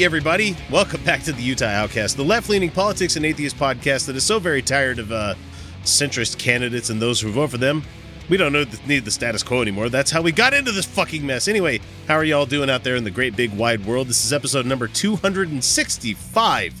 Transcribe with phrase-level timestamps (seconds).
[0.00, 0.56] Hey, everybody.
[0.70, 4.24] Welcome back to the Utah Outcast, the left leaning politics and atheist podcast that is
[4.24, 5.34] so very tired of uh,
[5.82, 7.82] centrist candidates and those who vote for them.
[8.30, 9.90] We don't know, need the status quo anymore.
[9.90, 11.48] That's how we got into this fucking mess.
[11.48, 14.08] Anyway, how are y'all doing out there in the great big wide world?
[14.08, 16.80] This is episode number 265.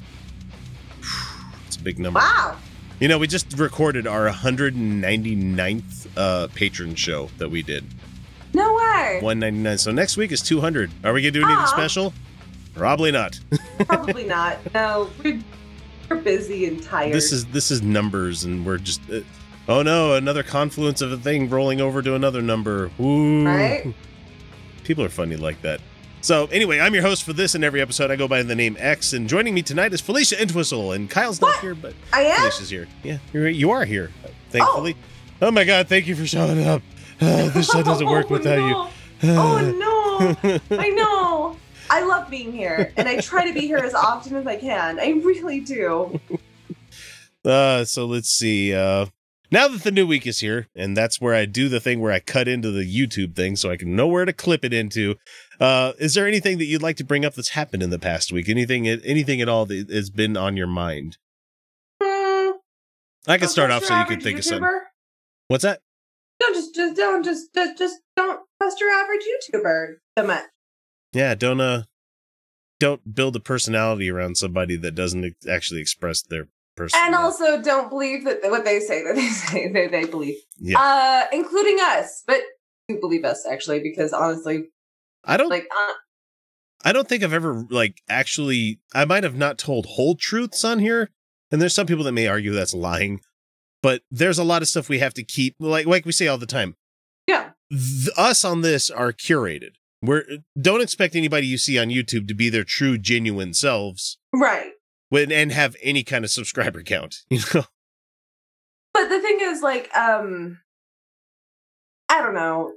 [1.66, 2.20] It's a big number.
[2.20, 2.56] Wow.
[3.00, 7.84] You know, we just recorded our 199th uh, patron show that we did.
[8.54, 9.18] No way.
[9.20, 9.76] 199.
[9.76, 10.90] So next week is 200.
[11.04, 12.14] Are we going to do anything special?
[12.74, 13.38] Probably not.
[13.86, 14.58] Probably not.
[14.74, 15.40] No, we're,
[16.08, 17.12] we're busy and tired.
[17.14, 19.20] this is this is numbers and we're just uh,
[19.68, 23.44] oh no another confluence of a thing rolling over to another number Ooh.
[23.46, 23.94] right.
[24.82, 25.80] people are funny like that
[26.20, 28.76] so anyway i'm your host for this and every episode i go by the name
[28.80, 32.38] x and joining me tonight is felicia entwistle and kyle's not here but I am.
[32.38, 34.10] felicia's here yeah you're, you are here
[34.50, 34.96] thankfully
[35.40, 35.52] oh.
[35.52, 36.82] my god thank you for showing up
[37.22, 38.66] Uh, this show doesn't work Oh, without no.
[38.66, 38.88] you
[39.22, 40.78] Oh no!
[40.78, 41.26] I know.
[41.90, 45.00] I love being here, and I try to be here as often as I can.
[45.00, 46.20] I really do.
[47.42, 48.74] Uh, so let's see.
[48.74, 49.06] Uh,
[49.50, 52.12] now that the new week is here, and that's where I do the thing where
[52.12, 55.14] I cut into the YouTube thing so I can know where to clip it into.
[55.58, 58.30] Uh, is there anything that you'd like to bring up that's happened in the past
[58.30, 58.50] week?
[58.50, 61.16] Anything, anything at all that has been on your mind?
[62.02, 62.50] Hmm,
[63.26, 64.68] I can start off so you can think of something.
[65.48, 65.80] What's that?
[66.40, 70.44] Don't just, just don't just, just just don't trust your average YouTuber so much.
[71.12, 71.82] Yeah, don't uh,
[72.78, 76.98] don't build a personality around somebody that doesn't actually express their person.
[77.02, 80.36] And also, don't believe that what they say that they say that they believe.
[80.58, 80.80] Yeah.
[80.80, 82.40] Uh, including us, but
[82.88, 84.64] do believe us actually, because honestly,
[85.24, 85.92] I don't like, uh,
[86.84, 90.78] I don't think I've ever like actually I might have not told whole truths on
[90.78, 91.10] here.
[91.52, 93.20] And there's some people that may argue that's lying.
[93.82, 96.38] But there's a lot of stuff we have to keep like like we say all
[96.38, 96.76] the time.
[97.26, 99.72] yeah, Th- us on this are curated.
[100.02, 100.24] We're
[100.60, 104.72] don't expect anybody you see on YouTube to be their true genuine selves right.
[105.10, 107.64] when and have any kind of subscriber count, you know.
[108.92, 110.58] But the thing is, like, um,
[112.08, 112.74] I don't know.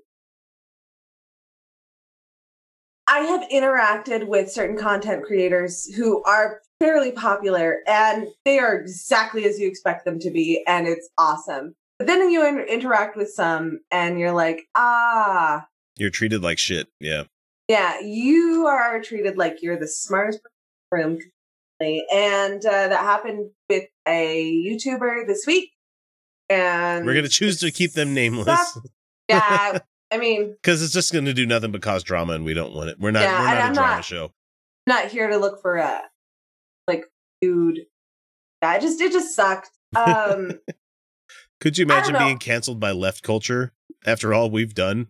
[3.07, 9.45] I have interacted with certain content creators who are fairly popular and they are exactly
[9.45, 11.75] as you expect them to be, and it's awesome.
[11.97, 15.65] But then you in- interact with some and you're like, ah,
[15.97, 16.87] You're treated like shit.
[16.99, 17.23] Yeah.
[17.67, 20.39] yeah, you are treated like you're the smartest
[20.91, 22.07] person in the room.
[22.13, 25.71] And uh, that happened with a YouTuber this week.
[26.49, 28.77] And We're gonna choose to keep them nameless.
[29.29, 29.79] Yeah,
[30.11, 32.89] I mean, Because it's just gonna do nothing but cause drama and we don't want
[32.89, 32.99] it.
[32.99, 34.31] We're not Yeah, we're not a I'm drama not- show.
[34.87, 36.01] not here to look for a
[36.87, 37.05] like
[37.41, 37.79] food.
[38.61, 39.69] Yeah, it just it just sucked.
[39.95, 40.59] Um,
[41.61, 43.71] Could you imagine being canceled by left culture
[44.05, 45.07] after all we've done?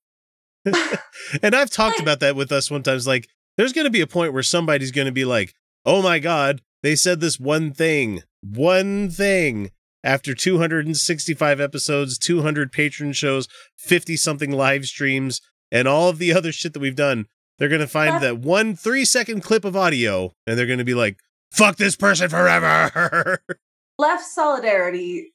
[1.44, 3.08] and I've talked about that with us one times.
[3.08, 5.54] Like, there's going to be a point where somebody's going to be like,
[5.86, 9.72] oh my God, they said this one thing, one thing
[10.04, 13.48] after 265 episodes, 200 patron shows,
[13.78, 15.42] 50 something live streams,
[15.72, 17.26] and all of the other shit that we've done.
[17.58, 20.86] They're going to find that one three second clip of audio and they're going to
[20.86, 21.18] be like,
[21.52, 23.40] fuck this person forever.
[23.98, 25.34] left solidarity.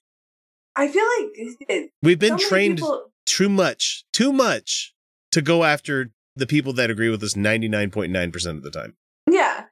[0.76, 4.94] I feel like it, We've been so trained people- too much, too much
[5.38, 8.94] to go after the people that agree with us 99.9% of the time.
[9.30, 9.64] yeah,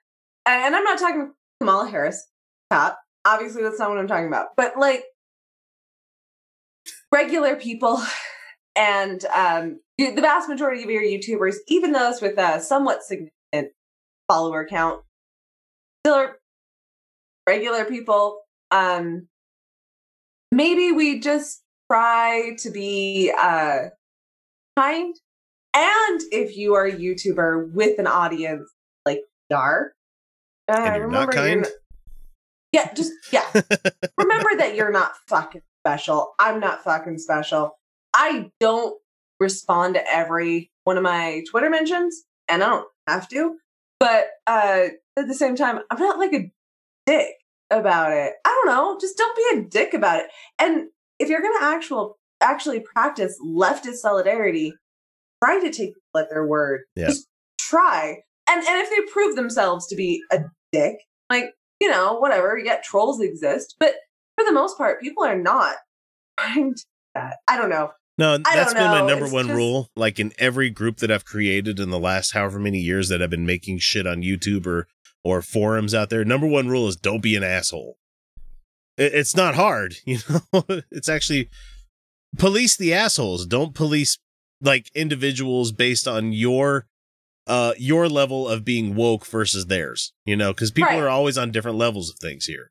[0.47, 2.27] and I'm not talking Kamala Harris.
[2.71, 4.49] Top, obviously that's not what I'm talking about.
[4.57, 5.05] But like
[7.13, 8.01] regular people
[8.77, 13.73] and um, the vast majority of your YouTubers, even those with a somewhat significant
[14.29, 15.03] follower count,
[16.05, 16.37] still are
[17.49, 18.41] regular people.
[18.71, 19.29] Um,
[20.53, 23.87] maybe we just try to be uh,
[24.77, 25.15] kind
[25.77, 28.71] And if you are a YouTuber with an audience
[29.05, 29.21] like
[29.51, 29.93] we are,
[30.73, 31.63] uh, And you're not kind?
[31.63, 31.71] not-
[32.73, 33.45] yeah, just yeah.
[34.19, 36.35] remember that you're not fucking special.
[36.39, 37.77] I'm not fucking special.
[38.15, 38.99] I don't
[39.39, 43.57] respond to every one of my Twitter mentions, and I don't have to.
[44.01, 46.51] But uh, at the same time, I'm not like a
[47.07, 47.35] dick
[47.71, 48.33] about it.
[48.45, 48.99] I don't know.
[49.01, 50.27] Just don't be a dick about it.
[50.59, 50.89] And
[51.19, 54.75] if you're gonna actual actually practice leftist solidarity,
[55.43, 56.83] try to take people at their word.
[56.95, 57.07] Yeah.
[57.07, 57.27] Just
[57.61, 58.17] try.
[58.49, 60.41] And and if they prove themselves to be a
[60.73, 60.97] dick,
[61.31, 61.51] like
[61.81, 62.59] you know, whatever.
[62.59, 63.95] Yet trolls exist, but
[64.39, 65.77] for the most part, people are not
[66.41, 66.85] trying to do
[67.15, 67.37] that.
[67.49, 67.91] I don't know.
[68.19, 69.91] No, that's been my number It's one just- rule.
[69.95, 73.29] Like in every group that I've created in the last however many years that I've
[73.31, 74.87] been making shit on YouTube or
[75.25, 77.99] or forums out there, number one rule is don't be an asshole.
[78.97, 80.19] It, it's not hard, you
[80.53, 80.65] know.
[80.91, 81.51] it's actually
[82.39, 83.45] police the assholes.
[83.45, 84.19] Don't police
[84.61, 86.87] like individuals based on your
[87.47, 90.13] uh your level of being woke versus theirs.
[90.25, 91.01] You know, because people Right.
[91.03, 92.71] are always on different levels of things here.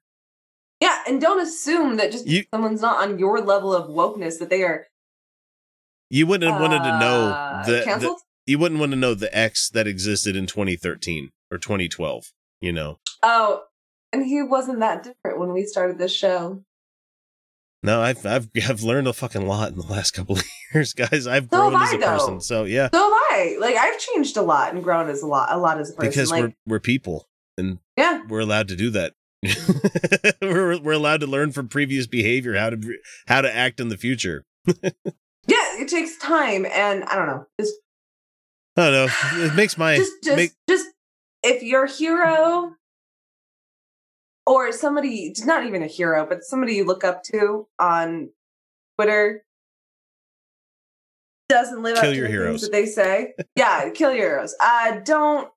[0.81, 4.49] Yeah, and don't assume that just You- someone's not on your level of wokeness that
[4.49, 4.87] they are
[6.09, 8.15] You wouldn't have wanted to know uh, the, the
[8.45, 12.31] you wouldn't want to know the X that existed in 2013 or 2012.
[12.61, 13.63] You know, oh,
[14.13, 16.63] and he wasn't that different when we started this show.
[17.85, 20.43] No, I've I've I've learned a fucking lot in the last couple of
[20.73, 21.27] years, guys.
[21.27, 22.05] I've So grown as a I, though.
[22.07, 23.57] person, so yeah, So have I.
[23.59, 26.09] Like I've changed a lot and grown as a lot, a lot as a person.
[26.09, 27.27] because like, we're we're people
[27.57, 29.13] and yeah, we're allowed to do that.
[30.41, 32.97] we're we're allowed to learn from previous behavior how to
[33.27, 34.43] how to act in the future.
[34.65, 34.81] yeah.
[35.77, 37.45] It takes time, and I don't know.
[37.59, 37.73] Just,
[38.77, 39.45] I don't know.
[39.45, 40.87] It makes my just, just, make, just
[41.43, 42.71] if your hero
[44.45, 48.29] or somebody, not even a hero, but somebody you look up to on
[48.97, 49.43] Twitter
[51.49, 52.61] doesn't live Kill up to your heroes.
[52.61, 53.33] that they say.
[53.55, 54.55] yeah, kill your heroes.
[54.61, 55.49] Uh, don't.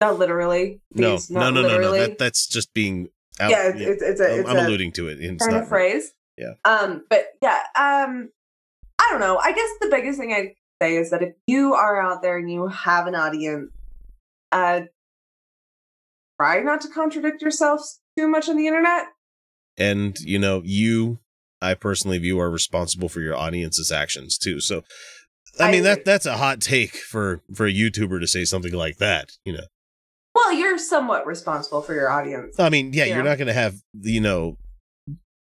[0.00, 0.80] Not literally.
[0.94, 1.92] no, please, no, not no, no, no.
[1.92, 3.08] That that's just being.
[3.38, 5.18] Out, yeah, it's, it's, it's a, I'm, it's I'm a alluding to it.
[5.20, 6.12] It's not of phrase.
[6.36, 6.54] Yeah.
[6.64, 8.30] Um, but yeah, um,
[8.98, 9.38] I don't know.
[9.38, 12.50] I guess the biggest thing I'd say is that if you are out there and
[12.50, 13.70] you have an audience,
[14.52, 14.82] uh,
[16.40, 17.80] try not to contradict yourself
[18.18, 19.04] too much on the internet.
[19.76, 21.18] and you know you
[21.60, 24.82] i personally view are responsible for your audience's actions too so
[25.58, 28.72] i, I mean that that's a hot take for for a youtuber to say something
[28.72, 29.66] like that you know
[30.34, 32.58] Well, you're somewhat responsible for your audience.
[32.58, 33.16] i mean yeah, Yeah.
[33.16, 34.56] you're not going to have you know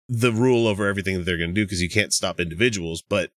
[0.09, 3.31] the rule over everything that they're going to do because you can't stop individuals but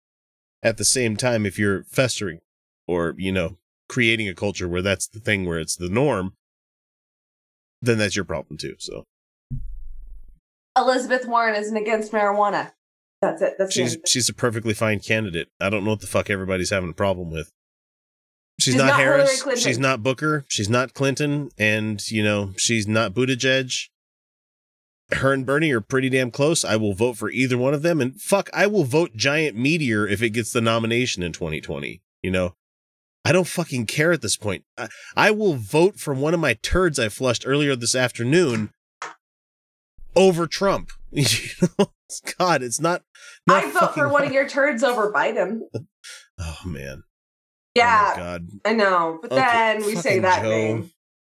[0.62, 2.40] at the same time if you're festering
[2.88, 3.58] or you know
[3.88, 6.32] creating a culture where that's the thing where it's the norm
[7.82, 9.05] then that's your problem too so
[10.77, 12.73] Elizabeth Warren isn't against marijuana.
[13.21, 13.55] That's it.
[13.59, 14.09] That's she's end of it.
[14.09, 15.49] she's a perfectly fine candidate.
[15.61, 17.50] I don't know what the fuck everybody's having a problem with.
[18.59, 19.44] She's, She's not, not Harris.
[19.56, 20.44] She's not Booker.
[20.49, 23.88] She's not Clinton, and you know she's not Buttigieg.
[25.12, 26.65] Her and Bernie are pretty damn close.
[26.65, 30.06] I will vote for either one of them, and fuck, I will vote Giant Meteor
[30.06, 32.00] if it gets the nomination in 2020.
[32.23, 32.55] You know,
[33.25, 34.64] I don't fucking care at this point.
[34.78, 38.70] I, I will vote for one of my turds I flushed earlier this afternoon
[40.17, 40.90] over Trump.
[41.12, 41.25] You
[41.78, 41.93] know,
[42.38, 43.02] God, it's not.
[43.46, 45.61] not I vote for one of your turds over Biden.
[46.43, 47.02] Oh man.
[47.02, 47.08] Oh,
[47.75, 48.49] yeah, Oh God.
[48.64, 49.19] I know.
[49.20, 50.48] But Uncle then we say that Joe.
[50.48, 50.91] name.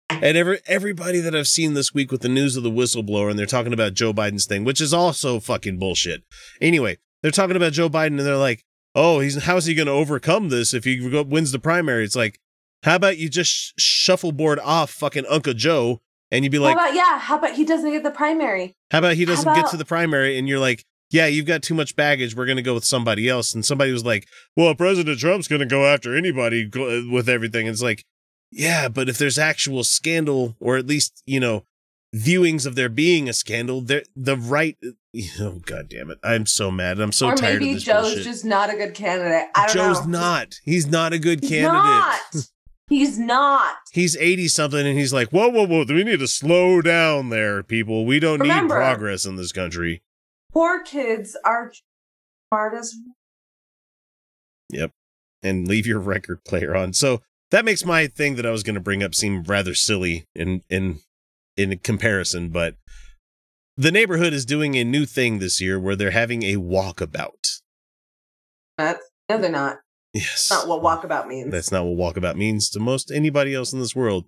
[0.09, 3.39] And every everybody that I've seen this week with the news of the whistleblower, and
[3.39, 6.23] they're talking about Joe Biden's thing, which is also fucking bullshit.
[6.59, 8.65] Anyway, they're talking about Joe Biden, and they're like,
[8.97, 12.39] "Oh, he's how's he going to overcome this if he wins the primary?" It's like,
[12.83, 16.01] how about you just shuffleboard off fucking Uncle Joe,
[16.31, 17.19] and you'd be like, how about yeah?
[17.19, 18.73] How about he doesn't get the primary?
[18.91, 21.73] How about he doesn't get to the primary and you're like, yeah, you've got too
[21.73, 22.35] much baggage.
[22.35, 23.53] We're going to go with somebody else.
[23.53, 26.69] And somebody was like, well, President Trump's going to go after anybody
[27.09, 27.67] with everything.
[27.67, 28.03] And it's like,
[28.51, 31.63] yeah, but if there's actual scandal or at least, you know,
[32.15, 34.77] viewings of there being a scandal, there the right.
[35.39, 36.19] Oh, God damn it.
[36.23, 36.99] I'm so mad.
[36.99, 38.23] I'm so or tired maybe of this Joe's bullshit.
[38.23, 39.47] just not a good candidate.
[39.55, 40.19] I don't Joe's know.
[40.19, 40.59] not.
[40.63, 41.73] He's not a good He's candidate.
[41.73, 42.19] not.
[42.89, 43.75] He's not.
[43.91, 45.85] He's 80 something and he's like, whoa, whoa, whoa.
[45.89, 48.05] We need to slow down there, people.
[48.05, 50.03] We don't Remember- need progress in this country.
[50.53, 51.71] Poor kids are
[52.51, 52.93] smart as
[54.69, 54.91] Yep.
[55.43, 56.93] and leave your record player on.
[56.93, 57.21] So
[57.51, 60.61] that makes my thing that I was going to bring up seem rather silly in
[60.69, 60.99] in
[61.57, 62.75] in comparison, but
[63.75, 67.61] the neighborhood is doing a new thing this year where they're having a walkabout.
[68.77, 69.77] that's no, they're not.
[70.13, 70.47] Yes.
[70.49, 71.51] That's not what walkabout means.
[71.51, 74.25] That's not what walkabout means to most anybody else in this world.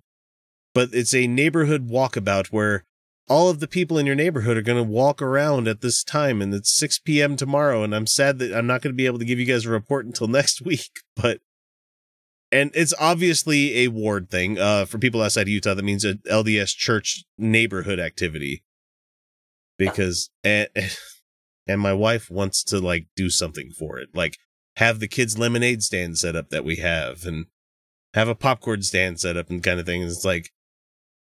[0.74, 2.84] But it's a neighborhood walkabout where
[3.28, 6.42] all of the people in your neighborhood are going to walk around at this time
[6.42, 7.36] and it's 6 p.m.
[7.36, 9.64] tomorrow and I'm sad that I'm not going to be able to give you guys
[9.64, 11.40] a report until next week, but
[12.52, 14.58] and it's obviously a ward thing.
[14.58, 18.64] Uh, for people outside of Utah, that means a LDS church neighborhood activity.
[19.78, 20.68] Because and
[21.66, 24.36] and my wife wants to like do something for it, like
[24.76, 27.46] have the kids lemonade stand set up that we have, and
[28.14, 30.02] have a popcorn stand set up and kind of thing.
[30.02, 30.50] And it's like,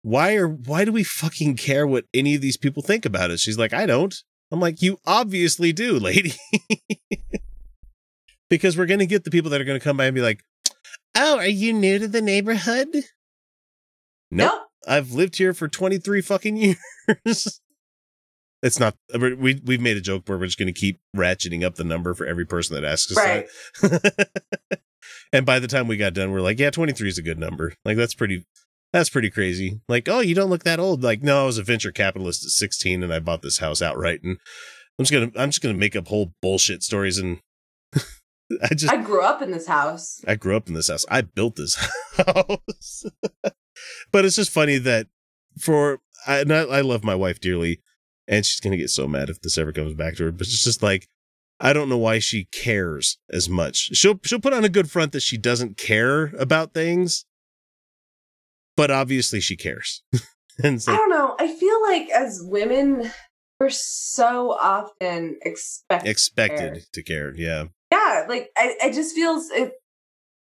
[0.02, 3.40] why are why do we fucking care what any of these people think about us?
[3.40, 4.14] She's like, I don't.
[4.52, 6.34] I'm like, you obviously do, lady.
[8.48, 10.44] because we're gonna get the people that are gonna come by and be like,
[11.16, 12.88] Oh, are you new to the neighborhood?
[14.30, 14.52] Nope.
[14.52, 14.62] Nope.
[14.86, 16.56] I've lived here for 23 fucking
[17.26, 17.60] years.
[18.62, 21.64] it's not, uh, we, we've made a joke where we're just going to keep ratcheting
[21.64, 23.46] up the number for every person that asks us Right.
[23.82, 24.28] that.
[25.32, 27.72] and by the time we got done, we're like, yeah, 23 is a good number.
[27.84, 28.44] Like, that's pretty,
[28.92, 29.80] that's pretty crazy.
[29.88, 31.02] Like, oh, you don't look that old.
[31.02, 34.20] Like, no, I was a venture capitalist at 16 and I bought this house outright.
[34.22, 34.38] And
[34.98, 37.18] I'm just going to, I'm just going to make up whole bullshit stories.
[37.18, 37.40] And
[38.62, 40.22] I just, I grew up in this house.
[40.26, 41.04] I grew up in this house.
[41.10, 41.74] I built this
[42.16, 43.04] house.
[44.12, 45.08] but it's just funny that
[45.58, 47.80] for I, I I love my wife dearly,
[48.28, 50.32] and she's gonna get so mad if this ever comes back to her.
[50.32, 51.08] But it's just like
[51.58, 53.90] I don't know why she cares as much.
[53.94, 57.24] She'll she'll put on a good front that she doesn't care about things,
[58.76, 60.02] but obviously she cares.
[60.62, 61.34] and it's I don't know.
[61.38, 63.10] I feel like as women,
[63.60, 66.08] we're so often expected.
[66.08, 67.34] expected to care.
[67.34, 69.72] Yeah, yeah, like I, I just feels it.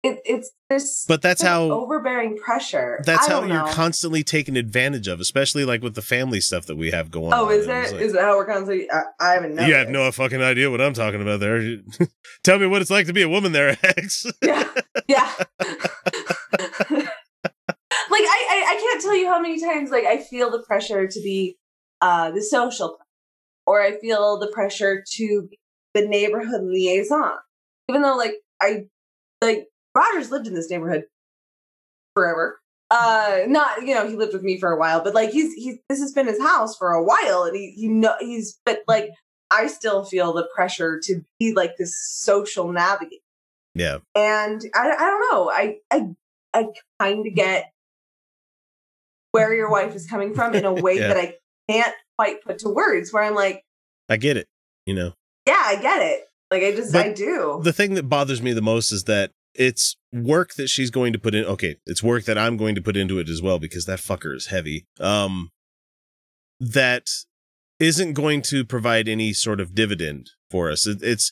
[0.04, 1.06] It it's this.
[1.08, 3.04] but that's how overbearing pressure.
[3.06, 6.76] that's how don't you're constantly taken advantage of, especially like with the family stuff that
[6.76, 7.50] we have going oh, on.
[7.50, 8.90] Oh, is And it's that like- is that how we're constantly?
[8.90, 9.60] I, I haven't.
[9.60, 11.78] You have no fucking idea what I'm talking about there.
[12.44, 14.26] Tell me what it's like to be a woman there, X.
[14.42, 14.68] Yeah,
[15.08, 15.32] yeah.
[18.10, 21.06] like I, I, I can't tell you how many times like I feel the pressure
[21.08, 21.58] to be
[22.02, 22.98] uh the social,
[23.66, 25.58] or I feel the pressure to be
[25.94, 27.38] the neighborhood liaison,
[27.90, 28.86] even though like I
[29.42, 31.04] like Rogers lived in this neighborhood
[32.16, 32.60] forever.
[32.90, 35.78] Uh, not you know he lived with me for a while, but like he's he's
[35.90, 39.10] this has been his house for a while, and he you know he's but like
[39.50, 43.22] I still feel the pressure to be like this social navigator
[43.76, 44.00] yeah.
[44.16, 46.08] and I, I don't know i i,
[46.54, 46.68] I
[47.00, 47.72] kind of get
[49.32, 51.08] where your wife is coming from in a way Yeah.
[51.10, 51.34] that i
[51.72, 53.64] can't quite put to words where i'm like
[54.10, 54.48] I get it.
[54.86, 55.14] You know,
[55.48, 58.52] yeah i get it like i just But i do the thing that bothers me
[58.52, 61.46] the most is that it's work that she's going to put in.
[61.46, 61.78] Okay.
[61.86, 64.48] It's work that I'm going to put into it as well because that fucker is
[64.48, 64.86] heavy.
[65.00, 65.50] Um,
[66.60, 67.08] that
[67.80, 70.86] isn't going to provide any sort of dividend for us.
[70.88, 71.32] It, it's,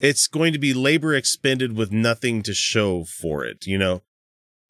[0.00, 3.66] it's going to be labor expended with nothing to show for it.
[3.66, 4.02] You know,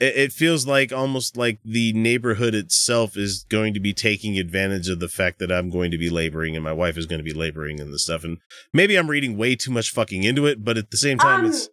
[0.00, 4.88] it, it feels like almost like the neighborhood itself is going to be taking advantage
[4.88, 7.24] of the fact that I'm going to be laboring and my wife is going to
[7.24, 8.24] be laboring and the stuff.
[8.24, 8.38] And
[8.72, 11.46] maybe I'm reading way too much fucking into it, but at the same time, Um,
[11.46, 11.70] it's, So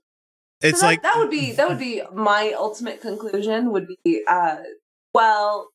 [0.62, 4.58] it's that, like, that would be that would be my ultimate conclusion would be uh
[5.14, 5.70] well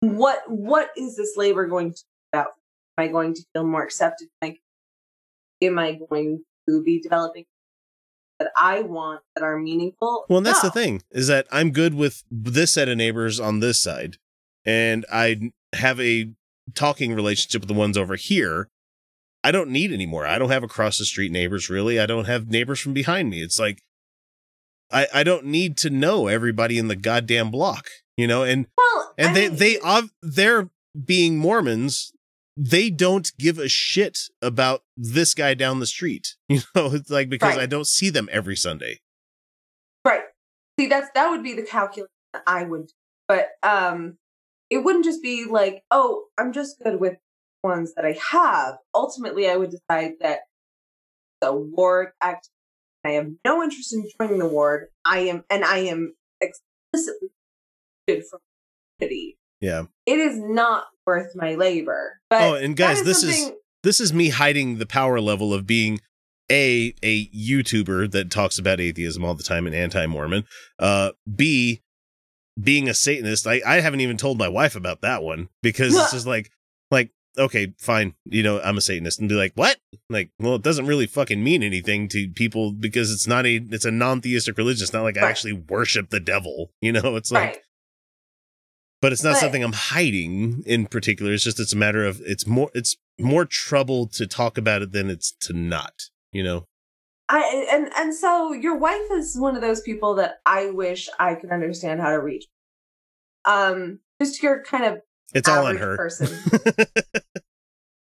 [0.00, 2.52] what what is this labor going to be about
[2.98, 4.60] am i going to feel more accepted like
[5.60, 7.44] am i going to be developing
[8.38, 11.94] that i want that are meaningful well, and that's the thing is that I'm good
[11.94, 14.16] with this set of neighbors on this side,
[14.64, 16.30] and I have a
[16.74, 18.68] talking relationship with the ones over here.
[19.42, 20.26] I don't need any more.
[20.26, 22.00] I don't have across the street neighbors really.
[22.00, 23.42] I don't have neighbors from behind me.
[23.42, 23.82] It's like
[24.90, 29.14] I I don't need to know everybody in the goddamn block, you know, and well
[29.18, 30.70] and I they mean, they of they're
[31.04, 32.12] being Mormons.
[32.56, 36.36] They don't give a shit about this guy down the street.
[36.48, 37.62] You know, it's like because Right.
[37.62, 39.00] I don't see them every Sunday.
[40.04, 40.22] Right.
[40.78, 42.92] See, that's that would be the calculation that I would do.
[43.28, 44.18] But um
[44.70, 47.16] it wouldn't just be like, oh, I'm just good with
[47.62, 48.76] ones that I have.
[48.94, 50.40] Ultimately, I would decide that
[51.40, 52.48] the ward act
[53.04, 54.88] I have no interest in joining the ward.
[55.04, 57.28] I am and I am explicitly
[58.08, 58.40] good for
[59.00, 59.36] city.
[59.64, 59.84] Yeah.
[60.06, 62.20] It is not worth my labor.
[62.28, 63.50] But Oh, and guys, this is-
[63.82, 66.00] This is me hiding the power level of being
[66.50, 70.44] a a YouTuber that talks about atheism all the time and anti-Mormon.
[70.78, 71.80] Uh B
[72.62, 73.46] being a Satanist.
[73.46, 76.50] I, I haven't even told my wife about that one because it's just like
[76.90, 79.78] like okay, fine, you know, I'm a Satanist and be like, "What?"
[80.08, 83.84] Like, well, it doesn't really fucking mean anything to people because it's not a it's
[83.84, 84.82] a non-theistic religion.
[84.84, 87.16] It's not like I actually worship the devil, you know?
[87.16, 87.58] It's like right.
[89.04, 91.34] But it's not But- something I'm hiding in particular.
[91.34, 94.92] It's just it's a matter of it's more it's more trouble to talk about it
[94.92, 95.92] than it's to not,
[96.32, 96.64] you know.
[97.28, 101.34] I and and so your wife is one of those people that I wish I
[101.34, 102.46] could understand how to reach.
[103.44, 105.00] Um, just your kind of
[105.34, 105.98] It's all on her.
[105.98, 106.28] person.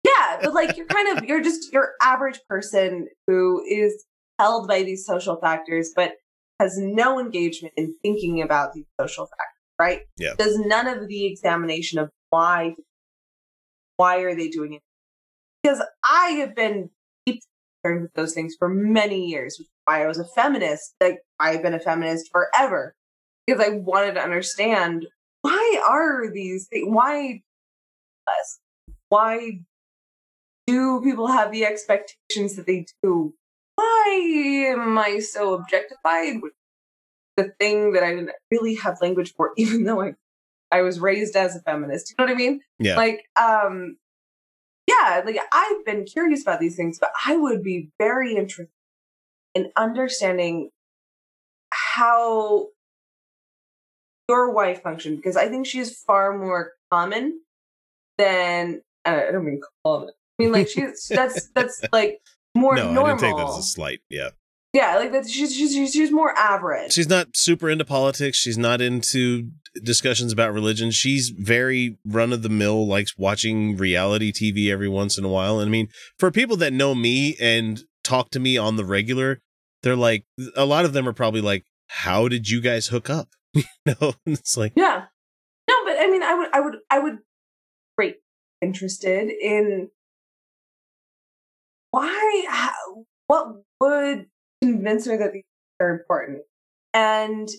[0.06, 4.06] yeah, but like you're kind of you're just your average person who is
[4.40, 6.14] held by these social factors, but
[6.62, 10.02] has no engagement in thinking about these social factors, right?
[10.18, 10.34] Yeah.
[10.38, 12.76] Does none of the examination of why
[13.98, 14.82] why are they doing it?
[15.64, 16.90] Because I have been
[17.26, 17.42] deep
[17.84, 20.96] concerned with those things for many years, which is why I was a feminist.
[21.00, 22.94] Like I've been a feminist forever.
[23.48, 25.06] Because I wanted to understand
[25.44, 27.42] why are these things why
[28.28, 28.60] us?
[29.10, 29.60] Why
[30.68, 33.34] do people have the expectations that they do?
[33.76, 36.38] Why am I so objectified?
[37.38, 40.16] The thing that I didn't really have language for, even though I
[40.72, 42.10] I was raised as a feminist.
[42.10, 42.62] You know what I mean?
[42.80, 42.96] Yeah.
[42.98, 43.98] Like, um,
[44.88, 48.70] yeah, like I've been curious about these things, but I would be very interested
[49.54, 50.70] in understanding
[51.72, 52.68] how
[54.30, 57.42] your wife functioned because I think she's far more common
[58.18, 60.10] than uh, I don't mean common.
[60.10, 62.22] I mean like she's that's that's like
[62.54, 63.06] more no, normal.
[63.06, 64.02] I didn't take that as a slight.
[64.10, 64.30] Yeah.
[64.76, 65.30] Yeah, like that.
[65.30, 66.92] She's she's she's, she's more average.
[66.92, 68.38] She's not super into politics.
[68.38, 69.52] She's not into
[69.82, 70.92] discussions about religion.
[70.92, 75.60] She's very run of the mill, likes watching reality TV every once in a while.
[75.60, 75.88] And I mean,
[76.20, 79.40] for people that know me and talk to me on the regular,
[79.82, 80.26] they're like,
[80.58, 83.30] a lot of them are probably like, how did you guys hook up?
[83.54, 85.06] you know, it's like, Yeah.
[85.70, 87.18] No, but I mean, I would, I would, I would,
[87.98, 88.18] great
[88.62, 89.90] interested in
[91.92, 93.48] why, how, what
[93.80, 94.28] would
[94.74, 95.44] convince her that these
[95.80, 96.42] are important,
[96.94, 97.50] and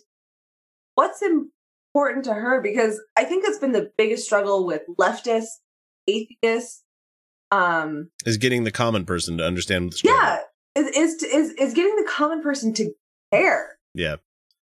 [0.94, 5.60] what's important to her because I think it's been the biggest struggle with leftists,
[6.06, 6.82] atheists,
[7.50, 10.18] um, is getting the common person to understand the struggle.
[10.20, 10.38] yeah,
[10.74, 12.92] is is is is getting the common person to
[13.32, 13.78] care.
[13.94, 14.16] Yeah.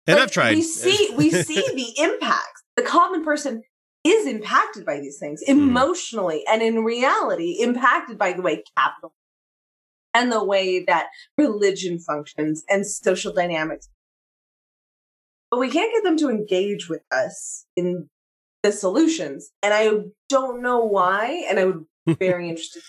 [0.08, 0.56] And Like, I've tried.
[0.56, 2.64] We see we see the impacts.
[2.76, 3.64] The common person
[4.04, 5.60] is impacted by these things Mm-hmm.
[5.70, 9.14] emotionally and in reality impacted by the way capital
[10.16, 11.08] and the way that
[11.38, 13.90] religion functions and social dynamics.
[15.52, 18.10] But we can't get them to engage with us in
[18.64, 19.52] the solutions.
[19.62, 19.92] And I
[20.30, 21.46] don't know why.
[21.48, 22.82] And I would be very interested.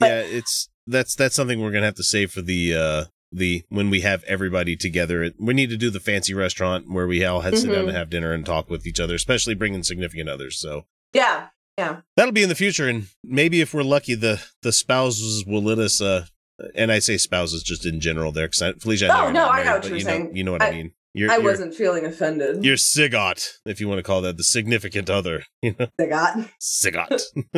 [0.00, 3.62] but- yeah, it's that's that's something we're gonna have to save for the uh the
[3.68, 5.30] when we have everybody together.
[5.38, 8.10] We need to do the fancy restaurant where we all had sit down and have
[8.10, 10.58] dinner and talk with each other, especially bringing significant others.
[10.58, 11.48] So Yeah.
[11.78, 12.00] Yeah.
[12.16, 15.78] that'll be in the future, and maybe if we're lucky, the the spouses will let
[15.78, 16.00] us.
[16.00, 16.26] uh
[16.74, 19.06] And I say spouses just in general there, because Felicia.
[19.08, 20.36] I know Oh, no, I know married, what you're you know, saying.
[20.36, 20.92] You know what I, I- mean.
[21.14, 22.64] You're, I you're, wasn't feeling offended.
[22.64, 25.44] You're sigot, if you want to call that the significant other.
[25.62, 26.38] You know, I got.
[26.58, 27.22] sigot.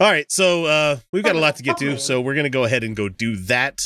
[0.00, 2.64] All right, so uh we've got a lot to get to, so we're gonna go
[2.64, 3.80] ahead and go do that.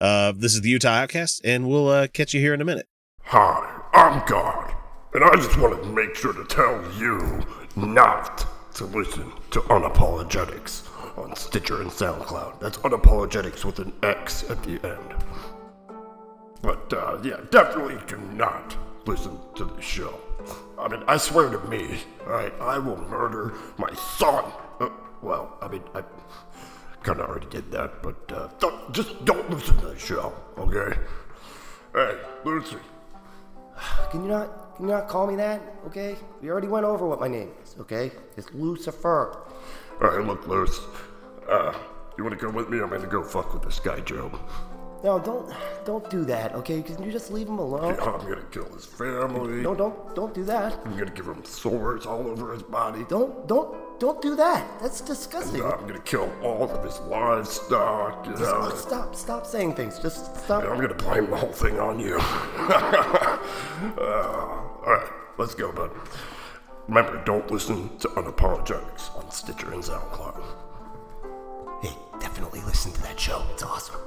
[0.00, 2.86] Uh This is the Utah Outcast, and we'll uh catch you here in a minute.
[3.22, 4.74] Hi, I'm God,
[5.14, 7.40] and I just wanted to make sure to tell you
[7.76, 12.60] not to listen to Unapologetics on Stitcher and SoundCloud.
[12.60, 15.14] That's Unapologetics with an X at the end.
[16.60, 20.18] But uh, yeah, definitely do not listen to the show.
[20.78, 24.44] I mean, I swear to me, alright, I will murder my son.
[24.80, 24.88] Uh,
[25.22, 26.02] well, I mean, I
[27.02, 30.98] kind of already did that, but uh, don't, just don't listen to the show, okay?
[31.92, 32.78] Hey, Lucy,
[34.10, 35.60] Can you not can you not call me that?
[35.86, 36.16] Okay?
[36.42, 38.12] We already went over what my name okay?
[38.36, 39.46] It's Lucifer.
[40.02, 40.80] Alright, look, Luce.
[41.48, 41.72] Uh,
[42.16, 42.80] you wanna come with me?
[42.80, 44.30] I'm gonna go fuck with this guy, Joe.
[45.04, 45.52] No, don't
[45.84, 46.80] don't do that, okay?
[46.80, 47.94] Can you just leave him alone?
[47.94, 49.60] Yeah, I'm gonna kill his family.
[49.60, 50.80] No, don't don't do that.
[50.82, 53.04] I'm gonna give him sores all over his body.
[53.10, 54.66] Don't don't don't do that.
[54.80, 55.60] That's disgusting.
[55.60, 58.24] And I'm gonna kill all of his livestock.
[58.26, 58.70] You Just know?
[58.74, 59.98] stop stop saying things.
[59.98, 60.62] Just stop.
[60.62, 62.16] And I'm gonna blame the whole thing on you.
[62.18, 63.38] uh,
[63.98, 65.90] Alright, let's go, bud.
[66.88, 70.42] Remember, don't listen to Unapologetics on Stitcher and SoundCloud.
[71.82, 73.42] Hey, definitely listen to that show.
[73.52, 74.00] It's awesome.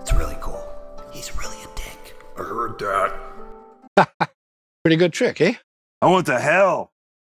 [0.00, 0.66] It's really cool.
[1.12, 2.16] He's really a dick.
[2.38, 4.30] I heard that.
[4.84, 5.54] Pretty good trick, eh?
[6.00, 6.92] I went to hell.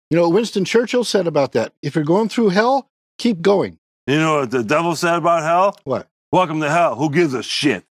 [0.10, 1.74] You know what Winston Churchill said about that?
[1.84, 3.78] If you're going through hell, keep going.
[4.08, 5.78] You know what the devil said about hell?
[5.84, 6.08] What?
[6.32, 6.96] Welcome to hell.
[6.96, 7.86] Who gives a shit?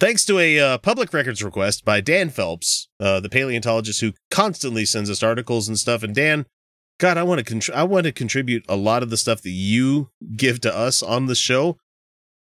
[0.00, 4.84] Thanks to a uh, public records request by Dan Phelps, uh, the paleontologist who constantly
[4.84, 6.02] sends us articles and stuff.
[6.02, 6.46] And Dan,
[6.98, 9.50] God, I want to contr- I want to contribute a lot of the stuff that
[9.50, 11.78] you give to us on the show,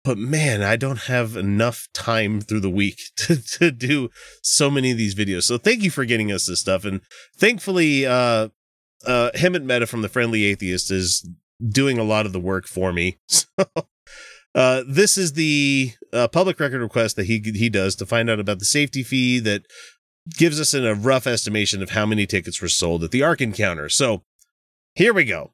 [0.03, 4.09] but man, I don't have enough time through the week to, to do
[4.43, 5.43] so many of these videos.
[5.43, 7.01] So thank you for getting us this stuff, and
[7.37, 8.49] thankfully, uh,
[9.07, 11.29] uh, Hemant Mehta from the Friendly Atheist is
[11.67, 13.19] doing a lot of the work for me.
[13.29, 13.87] So
[14.55, 18.41] uh, this is the uh, public record request that he he does to find out
[18.41, 19.63] about the safety fee that
[20.37, 23.41] gives us in a rough estimation of how many tickets were sold at the Ark
[23.41, 23.89] Encounter.
[23.89, 24.23] So
[24.95, 25.53] here we go.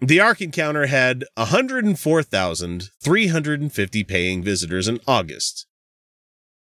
[0.00, 5.66] The Ark Encounter had 104,350 paying visitors in August.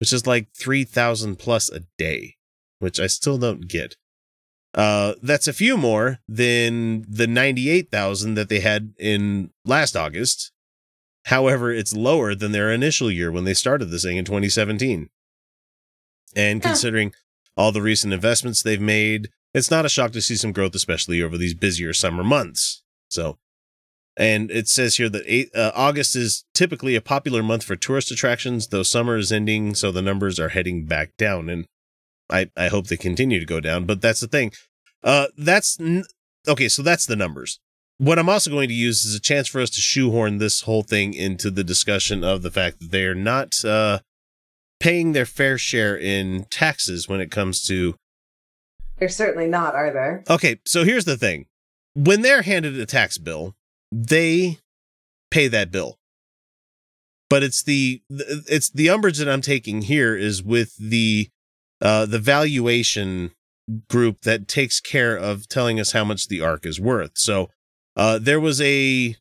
[0.00, 2.34] which is like 3,000 plus a day,
[2.80, 3.94] which I still don't get.
[4.74, 10.50] Uh, that's a few more than the 98,000 that they had in last August.
[11.26, 15.08] However, it's lower than their initial year when they started this thing in 2017.
[16.34, 16.70] And Huh.
[16.70, 17.14] considering
[17.56, 21.22] all the recent investments they've made, it's not a shock to see some growth, especially
[21.22, 22.82] over these busier summer months.
[23.10, 23.38] So,
[24.16, 28.10] and it says here that eight, uh, August is typically a popular month for tourist
[28.10, 31.48] attractions, though summer is ending, so the numbers are heading back down.
[31.50, 31.66] And
[32.30, 34.52] I, I hope they continue to go down, but that's the thing.
[35.04, 36.04] Uh, that's n-
[36.48, 36.68] okay.
[36.68, 37.60] So that's the numbers.
[37.98, 40.82] What I'm also going to use is a chance for us to shoehorn this whole
[40.82, 44.00] thing into the discussion of the fact that they're not uh,
[44.80, 47.94] paying their fair share in taxes when it comes to
[48.98, 50.32] They're certainly not, are they?
[50.32, 51.46] Okay, so here's the thing.
[51.94, 53.54] When they're handed a tax bill,
[53.92, 54.58] they
[55.30, 55.98] pay that bill.
[57.30, 61.28] But it's the it's the umbrage that I'm taking here is with the
[61.80, 63.30] uh the valuation
[63.88, 67.12] group that takes care of telling us how much the Ark is worth.
[67.14, 67.48] So
[67.96, 69.16] uh there was a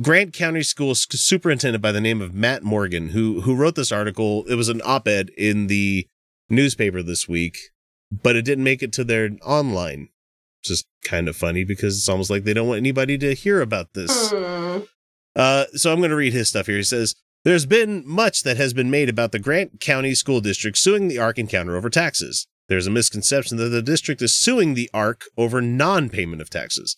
[0.00, 4.44] Grant County School superintendent by the name of Matt Morgan who who wrote this article.
[4.48, 6.06] It was an op-ed in the
[6.48, 7.58] newspaper this week,
[8.10, 10.08] but it didn't make it to their online.
[10.62, 13.60] Which is kind of funny because it's almost like they don't want anybody to hear
[13.60, 14.32] about this.
[14.32, 14.80] Hmm.
[15.36, 16.76] Uh, so I'm going to read his stuff here.
[16.76, 20.76] He says, There's been much that has been made about the Grant County School District
[20.76, 22.48] suing the Ark Encounter over taxes.
[22.68, 26.96] There's a misconception that the district is suing the Ark over non payment of taxes.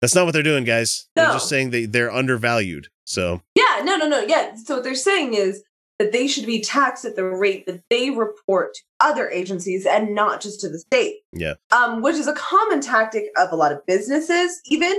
[0.00, 1.08] That's not what they're doing, guys.
[1.14, 2.88] They're just saying they, they're undervalued.
[3.04, 4.20] So, Yeah, no, no, no.
[4.20, 4.54] Yeah.
[4.54, 5.62] So what they're saying is
[5.98, 10.14] that they should be taxed at the rate that they report to other agencies and
[10.14, 11.16] not just to the state.
[11.32, 11.54] yeah.
[11.70, 14.94] Um, which is a common tactic of a lot of businesses, even.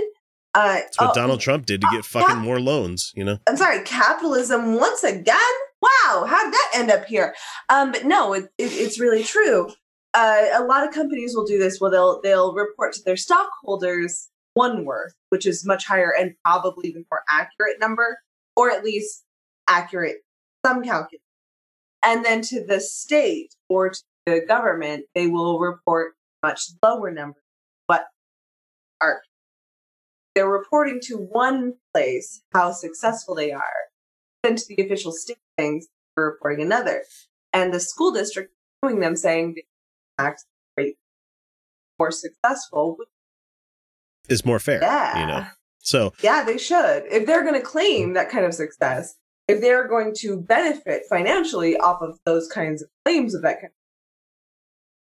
[0.54, 3.38] Uh, That's what oh, Donald Trump did to get fucking more loans, you know?
[3.48, 5.36] I'm sorry, capitalism once again.
[5.80, 7.34] Wow, how did that end up here?
[7.70, 9.72] Um, but no, it, it, it's really true.
[10.14, 11.80] Uh, a lot of companies will do this.
[11.80, 16.90] Well, they'll they'll report to their stockholders one worth, which is much higher and probably
[16.90, 18.18] the more accurate number,
[18.56, 19.24] or at least
[19.68, 20.18] accurate
[20.64, 21.20] some calculation.
[22.02, 27.42] And then to the state or to the government, they will report much lower numbers.
[27.86, 28.06] But
[29.00, 29.22] are
[30.34, 33.62] they're reporting to one place how successful they are,
[34.42, 37.04] then to the official state things, they're reporting another.
[37.52, 39.64] And the school district doing them saying the
[40.18, 40.44] tax
[40.76, 40.96] rate
[41.98, 42.96] more successful.
[44.32, 45.20] Is more fair, Yeah.
[45.20, 45.46] you know?
[45.78, 47.04] So, Yeah, they should.
[47.10, 48.14] If they're going to claim mm.
[48.14, 49.16] that kind of success,
[49.48, 53.72] if they're going to benefit financially off of those kinds of claims of that kind,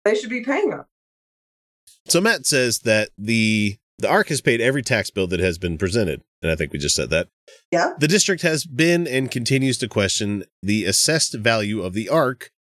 [0.03, 0.85] they should be paying them.
[2.07, 5.77] So Matt says that the the Ark has paid every tax bill that has been
[5.77, 7.29] presented, and I think we just said that.
[7.71, 7.93] Yeah.
[7.97, 12.51] The district has been and continues to question the assessed value of the Ark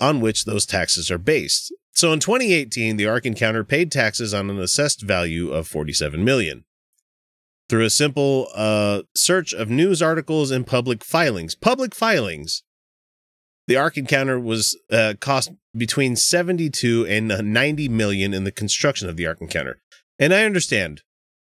[0.00, 1.74] on which those taxes are based.
[1.94, 6.64] So in 2018, the Ark Encounter paid taxes on an assessed value of 47 million.
[7.68, 12.62] Through a simple uh, search of news articles and public filings, public filings,
[13.66, 19.16] the Ark Encounter was uh, cost between 72 and 90 million in the construction of
[19.16, 19.80] the Ark Encounter.
[20.18, 21.02] And I understand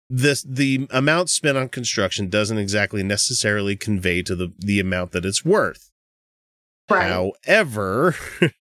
[0.10, 5.26] this the amount spent on construction doesn't exactly necessarily convey to the the amount that
[5.26, 5.90] it's worth.
[6.90, 7.08] Right.
[7.08, 8.16] However,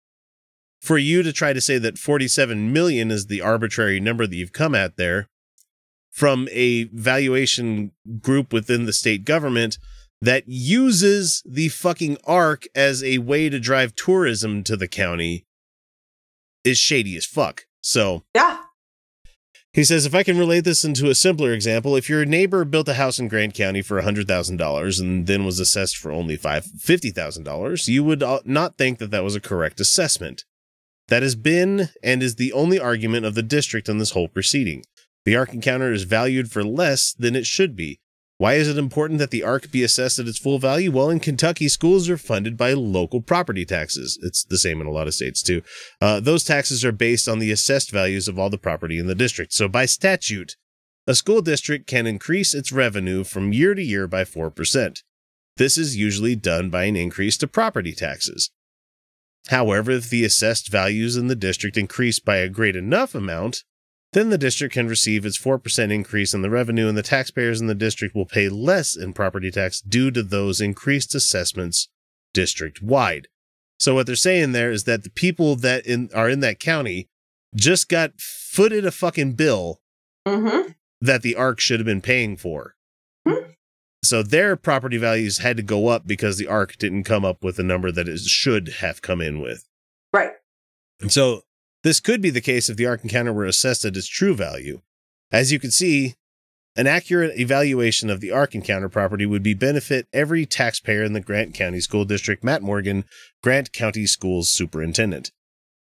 [0.82, 4.54] for you to try to say that 47 million is the arbitrary number that you've
[4.54, 5.28] come at there
[6.10, 9.78] from a valuation group within the state government
[10.22, 15.46] that uses the fucking Ark as a way to drive tourism to the county
[16.64, 17.66] is shady as fuck.
[17.82, 18.58] So, Yeah.
[19.74, 22.88] he says, if I can relate this into a simpler example, if your neighbor built
[22.90, 27.88] a house in Grant County for $100,000 and then was assessed for only five $50,000,
[27.88, 30.44] you would uh, not think that that was a correct assessment.
[31.12, 34.84] That has been and is the only argument of the district on this whole proceeding.
[35.26, 38.00] The Ark encounter is valued for less than it should be.
[38.38, 40.90] Why is it important that the Ark be assessed at its full value?
[40.90, 44.18] Well, in Kentucky, schools are funded by local property taxes.
[44.24, 45.64] It's the same in a lot of states, too.
[46.00, 49.14] Uh, those taxes are based on the assessed values of all the property in the
[49.14, 49.52] district.
[49.52, 50.56] So, by statute,
[51.06, 55.04] a school district can increase its revenue from year to year by 4%.
[55.58, 58.50] This is usually done by an increase to property taxes.
[59.48, 63.64] However, if the assessed values in the district increase by a great enough amount,
[64.14, 67.68] then the district can receive its 4% increase in the revenue, and the taxpayers in
[67.68, 71.88] the district will pay less in property tax due to those increased assessments
[72.34, 73.28] district wide.
[73.80, 77.10] So, what they're saying there is that the people that in, are in that county
[77.56, 79.80] just got footed a fucking bill
[80.28, 80.74] Mm-hmm.
[81.02, 82.76] that the Ark should have been paying for.
[84.04, 87.60] So their property values had to go up because the Ark didn't come up with
[87.60, 89.68] a number that it should have come in with.
[90.12, 90.32] Right.
[91.00, 91.42] And so
[91.84, 94.82] this could be the case if the Ark encounter were assessed at its true value.
[95.32, 96.16] As you can see,
[96.76, 101.20] an accurate evaluation of the Ark encounter property would be benefit every taxpayer in the
[101.20, 102.44] Grant County School District.
[102.44, 103.06] Matt Morgan,
[103.44, 105.32] Grant County Schools Superintendent.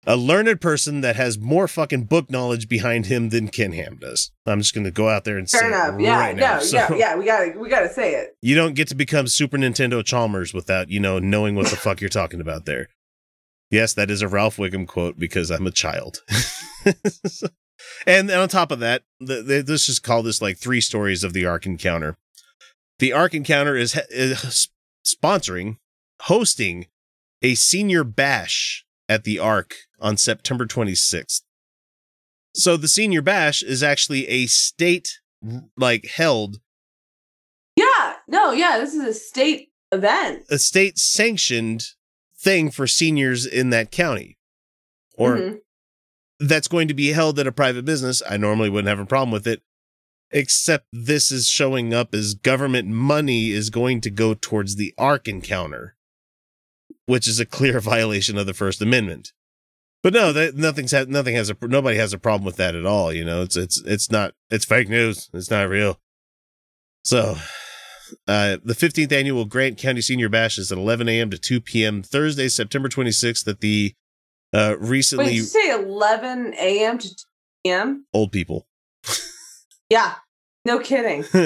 [0.08, 4.32] A learned person that has more fucking book knowledge behind him than Ken Ham does.
[4.48, 5.94] I'm just going to go out there and Fair say enough.
[6.00, 6.20] it Yeah.
[6.20, 6.42] right no.
[6.42, 6.60] now.
[6.60, 6.96] So- Yeah.
[6.96, 7.16] Yeah.
[7.16, 7.60] We gotta.
[7.60, 8.36] We gotta say it.
[8.42, 12.02] you don't get to become Super Nintendo Chalmers without, you know, knowing what the fuck
[12.02, 12.88] you're talking about there.
[13.70, 16.24] Yes, that is a Ralph Wiggum quote because I'm a child.
[18.08, 21.34] and on top of that, the, the, let's just call this like three stories of
[21.34, 22.18] the Ark Encounter.
[23.00, 24.68] The Ark Encounter is, is
[25.06, 25.78] sponsoring,
[26.24, 26.88] hosting
[27.42, 31.42] a senior bash at the Ark on September 26th.
[32.56, 35.20] So the senior bash is actually a state
[35.78, 36.60] like held
[37.76, 38.16] Yeah.
[38.28, 38.52] No.
[38.52, 38.78] Yeah.
[38.80, 40.44] This is a state event.
[40.50, 41.84] a state sanctioned
[42.38, 44.38] thing for seniors in that county
[45.14, 45.60] or Mhm.
[46.40, 49.32] that's going to be held at a private business i normally wouldn't have a problem
[49.32, 49.62] with it
[50.32, 55.28] except this is showing up as government money is going to go towards the ark
[55.28, 55.96] encounter
[57.06, 59.34] which is a clear violation of the first amendment
[60.04, 62.86] but no that nothing's ha- nothing has a nobody has a problem with that at
[62.86, 66.00] all you know it's it's it's not it's fake news it's not real
[67.04, 67.36] so
[68.28, 71.30] uh, the 15th annual Grant County Senior Bash is at 11 a.m.
[71.30, 72.04] to 2 p.m.
[72.04, 73.94] Thursday, September 26th at the
[74.52, 76.98] uh, Wait, recently did you say 11 a.m.
[76.98, 77.16] to 2
[77.64, 78.06] p.m.?
[78.14, 78.68] old people.
[79.90, 80.16] Yeah.
[80.64, 81.26] No kidding.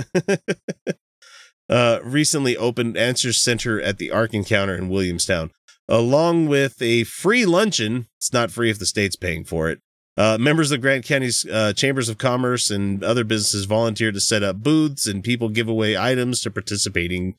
[1.70, 5.50] uh, recently opened Answers Center at the Ark Encounter in Williamstown,
[5.88, 8.08] along with a free luncheon.
[8.18, 9.80] It's not free if the state's paying for it.
[10.18, 14.44] Uh, members of Grant County's uh, Chambers of Commerce and other businesses volunteer to set
[14.44, 17.36] up booths, and people give away items to participating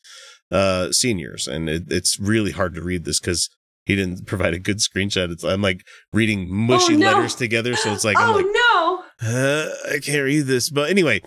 [0.50, 1.48] uh, seniors.
[1.48, 3.48] And it, it's really hard to read this because
[3.86, 5.30] he didn't provide a good screenshot.
[5.32, 7.12] It's I'm like reading mushy Oh, no.
[7.12, 9.04] letters together, so it's like I'm oh like no.
[9.26, 10.68] uh, I can't read this.
[10.68, 11.22] But anyway,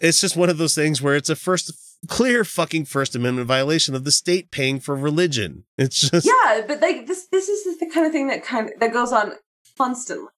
[0.00, 1.74] it's just one of those things where it's a first
[2.08, 5.64] clear fucking First Amendment violation of the state paying for religion.
[5.78, 8.80] It's just Yeah, but like this this is the kind of thing that kind of
[8.80, 9.32] that goes on
[9.76, 10.28] constantly.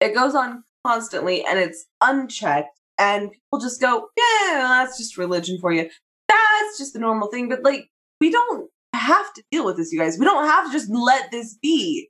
[0.00, 5.18] It goes on constantly and it's unchecked and people just go, "Yeah, well, that's just
[5.18, 5.88] religion for you.
[6.28, 7.88] That's just the normal thing." But like
[8.20, 10.18] we don't have to deal with this, you guys.
[10.18, 12.08] We don't have to just let this be.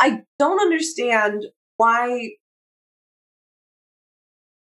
[0.00, 1.44] I don't understand
[1.76, 2.30] why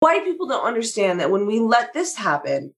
[0.01, 2.75] why people don't understand that when we let this happen,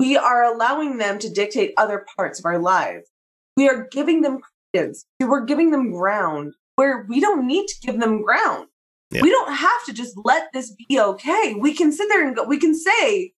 [0.00, 3.08] we are allowing them to dictate other parts of our lives.
[3.56, 4.40] We are giving them
[4.72, 5.06] credence.
[5.20, 8.68] We're giving them ground where we don't need to give them ground.
[9.10, 9.22] Yeah.
[9.22, 11.54] We don't have to just let this be okay.
[11.58, 13.32] We can sit there and go, we can say,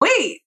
[0.00, 0.40] wait,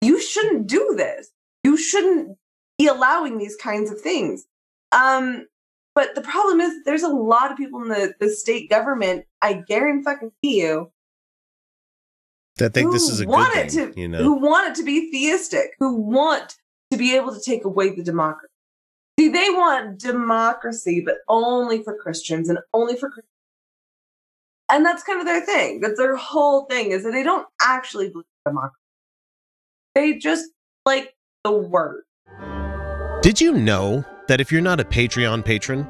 [0.00, 1.30] you shouldn't do this.
[1.62, 2.36] You shouldn't
[2.78, 4.44] be allowing these kinds of things.
[4.90, 5.46] Um,
[5.94, 9.52] but the problem is there's a lot of people in the, the state government, I
[9.54, 10.90] guarantee you,
[12.62, 14.32] that think this is a want good thing, to, you who know.
[14.32, 16.56] want it to be theistic, who want
[16.90, 18.48] to be able to take away the democracy.
[19.18, 23.28] See, they want democracy, but only for Christians and only for Christians.
[24.70, 25.80] And that's kind of their thing.
[25.80, 28.78] That's their whole thing is that they don't actually believe in democracy.
[29.94, 30.46] They just
[30.86, 32.04] like the word.
[33.22, 35.86] Did you know that if you're not a Patreon patron,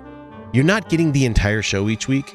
[0.53, 2.35] you're not getting the entire show each week?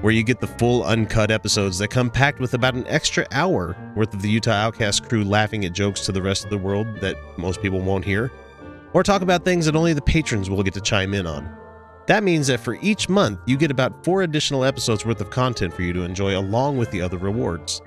[0.00, 3.76] where you get the full uncut episodes that come packed with about an extra hour
[3.94, 7.00] worth of the Utah Outcast crew laughing at jokes to the rest of the world
[7.00, 8.30] that most people won't hear,
[8.92, 11.56] or talk about things that only the patrons will get to chime in on.
[12.06, 15.72] That means that for each month, you get about four additional episodes worth of content
[15.74, 17.80] for you to enjoy along with the other rewards.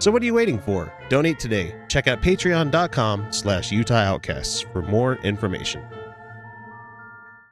[0.00, 0.92] So what are you waiting for?
[1.08, 1.74] Donate today.
[1.88, 5.82] Check out patreon.com slash Utah Outcasts for more information.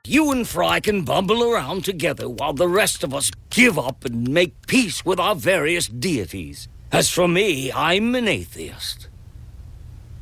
[0.08, 4.28] You and Fry can bumble around together while the rest of us give up and
[4.28, 6.68] make peace with our various deities.
[6.92, 9.08] As for me, I'm an atheist.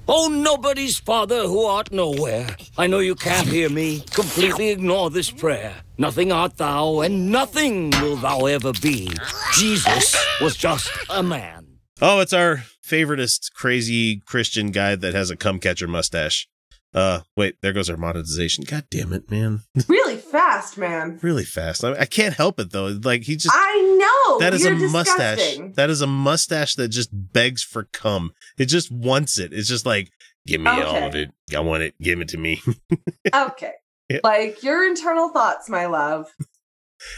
[0.08, 2.56] Oh, nobody's father who art nowhere.
[2.78, 4.04] I know you can't hear me.
[4.10, 5.74] Completely ignore this prayer.
[5.98, 9.10] Nothing art thou, and nothing will thou ever be.
[9.52, 11.66] Jesus was just a man.
[12.00, 16.48] Oh, it's our favoritist crazy Christian guy that has a cum catcher mustache.
[16.94, 18.64] Uh, wait, there goes our monetization.
[18.64, 19.62] God damn it, man.
[19.88, 21.18] Really fast, man.
[21.22, 21.82] really fast.
[21.84, 22.86] I, I can't help it though.
[23.02, 23.80] Like he just I
[24.28, 24.38] know.
[24.38, 25.36] that is a You're mustache.
[25.38, 25.72] disgusting.
[25.72, 28.32] That is a mustache that just begs for cum.
[28.58, 29.52] It just wants it.
[29.52, 30.10] It's just like,
[30.46, 31.22] give me all of Okay.
[31.50, 31.56] it.
[31.56, 31.94] I want it.
[32.00, 32.62] Give it to me.
[33.34, 33.72] Okay.
[34.08, 34.20] Yeah.
[34.22, 36.26] Like your internal thoughts, my love.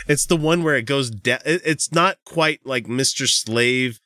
[0.09, 1.41] It's the one where it goes down.
[1.45, 3.27] It, it's not quite like Mr.
[3.29, 4.01] Slave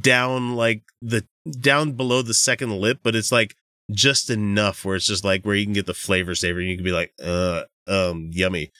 [0.00, 1.26] down like the
[1.60, 3.54] down below the second lip, but it's like
[3.90, 6.76] just enough where it's just like where you can get the flavor saver and you
[6.76, 8.72] can be like, uh, um, yummy.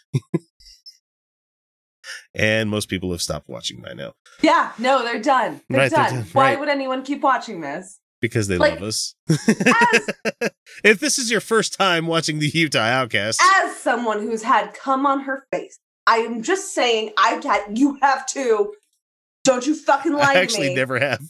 [2.35, 4.12] and most people have stopped watching by now
[4.43, 5.61] Yeah, no, they're done.
[5.69, 6.14] They're Right, they're done.
[6.17, 6.27] done.
[6.33, 6.61] Why Right.
[6.61, 8.01] would anyone keep watching this?
[8.21, 9.14] because they Like, love us.
[10.83, 15.05] if this is your first time watching the Utah Outcast, As someone who's had come
[15.05, 18.73] on her face, I am just saying I've had you have too.
[19.45, 20.75] Don't you fucking lie I to actually me.
[20.75, 21.21] never have.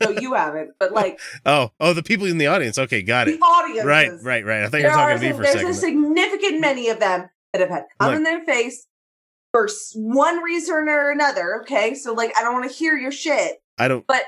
[0.00, 0.70] no, you haven't.
[0.78, 2.78] But like Oh, oh, the people in the audience.
[2.78, 3.40] Okay, got the it.
[3.42, 3.84] audience.
[3.86, 4.62] Right, right, right.
[4.62, 5.64] I thought you There were talking to me for a second.
[5.64, 8.86] there's a significant many of them that have had cum Like- in their face
[9.52, 11.60] for one reason or another.
[11.62, 14.06] Okay, so like I don't want to hear your shit, I don't.
[14.06, 14.22] but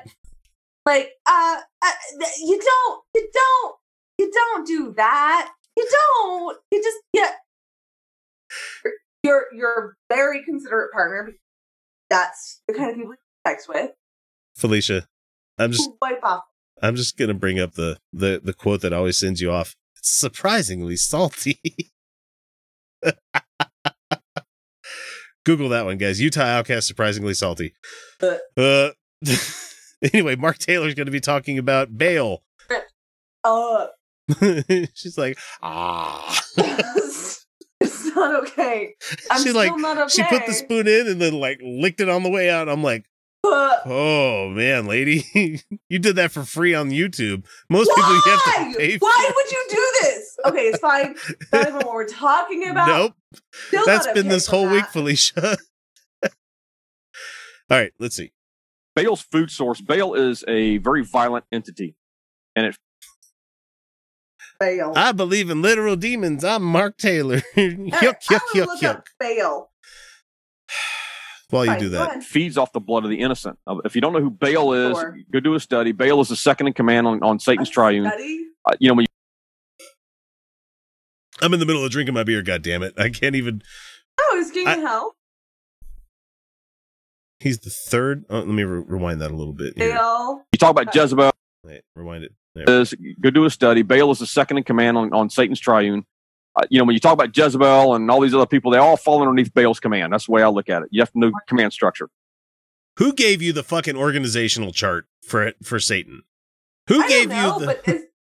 [0.87, 1.91] like uh, uh
[2.45, 3.77] you don't, you don't,
[4.19, 5.51] you don't do that.
[5.77, 6.59] You don't.
[6.73, 7.31] You just yeah.
[9.23, 11.33] You're you're a very considerate partner.
[12.11, 13.15] That's the kind of people
[13.49, 13.91] sex with.
[14.57, 15.07] Felicia,
[15.59, 16.45] I'm just Wipe off.
[16.83, 19.75] I'm just gonna bring up the the the quote that always sends you off.
[19.97, 21.61] It's surprisingly salty.
[25.45, 26.21] Google that one, guys.
[26.21, 27.73] Utah Outcast surprisingly salty.
[28.23, 28.91] Uh,
[30.13, 32.43] anyway, Mark Taylor's going to be talking about bail.
[33.43, 33.87] Uh,
[34.95, 36.43] She's like, ah.
[36.59, 37.47] it's
[38.15, 38.95] not okay.
[39.31, 40.09] I'm she still like not okay.
[40.09, 42.69] she put the spoon in and then like licked it on the way out.
[42.69, 43.08] I'm like, Uh,
[43.87, 45.25] oh man, lady,
[45.89, 47.45] you did that for free on YouTube.
[47.69, 48.71] Most people you have Why?
[48.73, 48.99] to pay.
[48.99, 49.07] For.
[49.07, 50.37] Why would you do this?
[50.47, 51.17] Okay, it's fine.
[51.53, 52.89] Not even what we're talking about.
[52.89, 53.15] Nope.
[53.53, 54.87] Still That's not been this for whole week.
[54.87, 55.59] Felicia.
[56.23, 56.31] All
[57.71, 58.33] right, let's see.
[58.97, 59.81] Baal's food source.
[59.81, 61.95] Baal is a very violent entity,
[62.57, 62.77] and it
[64.61, 64.93] Fail.
[64.97, 66.43] I believe in literal demons.
[66.43, 67.43] I'm Mark Taylor.
[67.57, 68.89] yuck, Alright, yuck, I'm gonna yuck, look yuck.
[68.91, 69.71] up fail.
[71.51, 73.59] While you Fine, do that, feeds off the blood of the innocent.
[73.85, 75.17] If you don't know who Baal is, Sure.
[75.31, 75.93] go do a study.
[75.93, 78.07] Baal is the second in command on, on Satan's triune.
[78.07, 78.47] Study?
[78.67, 79.07] Uh, you know when
[81.41, 82.43] I'm in the middle of drinking my beer.
[82.43, 82.95] God damn it!
[82.99, 83.63] I can't even.
[84.21, 85.15] Oh, he's king I- of hell.
[87.41, 88.25] He's the third.
[88.29, 89.75] Oh, let me re- rewind that a little bit.
[89.79, 89.93] Here.
[89.95, 90.43] Fail.
[90.53, 91.31] you talk about Jezebel,
[91.65, 92.33] Wait, rewind it.
[92.57, 92.81] There.
[92.81, 93.83] is go do a study.
[93.83, 96.05] Baal is the second in command on, on Satan's triune.
[96.59, 98.97] Uh, you know when you talk about Jezebel and all these other people, they all
[98.97, 100.13] fall underneath Baal's command.
[100.13, 100.89] That's the way I look at it.
[100.91, 102.09] You have to know command structure.
[102.97, 106.23] Who gave you the fucking organizational chart for for Satan?
[106.89, 107.67] Who I gave don't know, you the?
[107.67, 107.85] but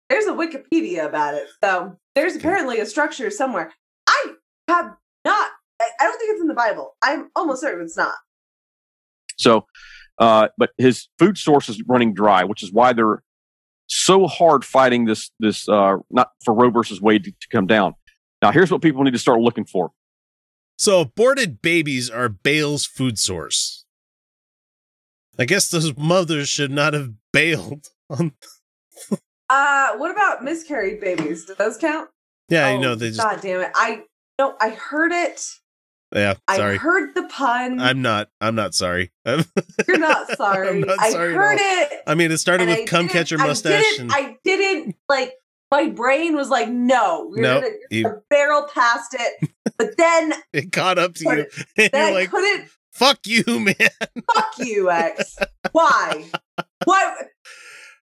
[0.09, 1.47] there's a Wikipedia about it.
[1.63, 3.73] So there's apparently a structure somewhere.
[4.07, 4.33] I
[4.67, 4.93] have
[5.25, 5.49] not.
[5.81, 6.95] I I don't think it's in the Bible.
[7.01, 8.13] I'm almost certain it's not.
[9.37, 9.65] So,
[10.19, 13.23] uh, but his food source is running dry, which is why they're
[13.87, 17.95] so hard fighting this this uh, not for Roe versus Wade to, to come down.
[18.41, 19.91] Now, here's what people need to start looking for.
[20.77, 23.85] So aborted babies are Baal's food source.
[25.37, 28.33] I guess those mothers should not have bailed on.
[29.53, 31.43] Uh, what about miscarried babies?
[31.43, 32.09] Do those count?
[32.47, 33.19] Yeah, you Oh, know they just.
[33.19, 33.69] God damn it!
[33.75, 34.03] I
[34.39, 35.45] no, I heard it.
[36.15, 36.75] Yeah, sorry.
[36.75, 37.81] I heard the pun.
[37.81, 38.29] I'm not.
[38.39, 39.11] I'm not sorry.
[39.25, 39.43] I'm-
[39.89, 40.69] You're not sorry.
[40.69, 41.83] I'm not I sorry at heard all.
[41.83, 41.89] it.
[42.07, 44.95] I mean, it started with I cum didn't- catcher I mustache, didn't, and I didn't
[45.09, 45.33] like.
[45.71, 50.71] My brain was like, "No, you're Nope, gonna you- barrel past it." But then, it
[50.71, 51.29] caught up to you,
[51.77, 52.69] and then you're I like, couldn't.
[52.91, 53.75] "Fuck you, man,"
[54.35, 55.37] Fuck you, X.
[55.71, 56.25] Why?
[56.83, 57.15] Why?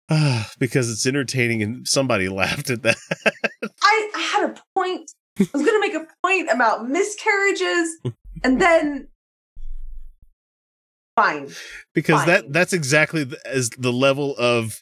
[0.59, 2.97] because it's entertaining, and somebody laughed at that.
[3.81, 5.11] I, I had a point.
[5.39, 7.97] I was gonna make a point about miscarriages,
[8.43, 9.07] and then
[11.15, 11.49] fine.
[11.93, 12.27] because Fine.
[12.27, 14.81] that that's exactly the, as the level of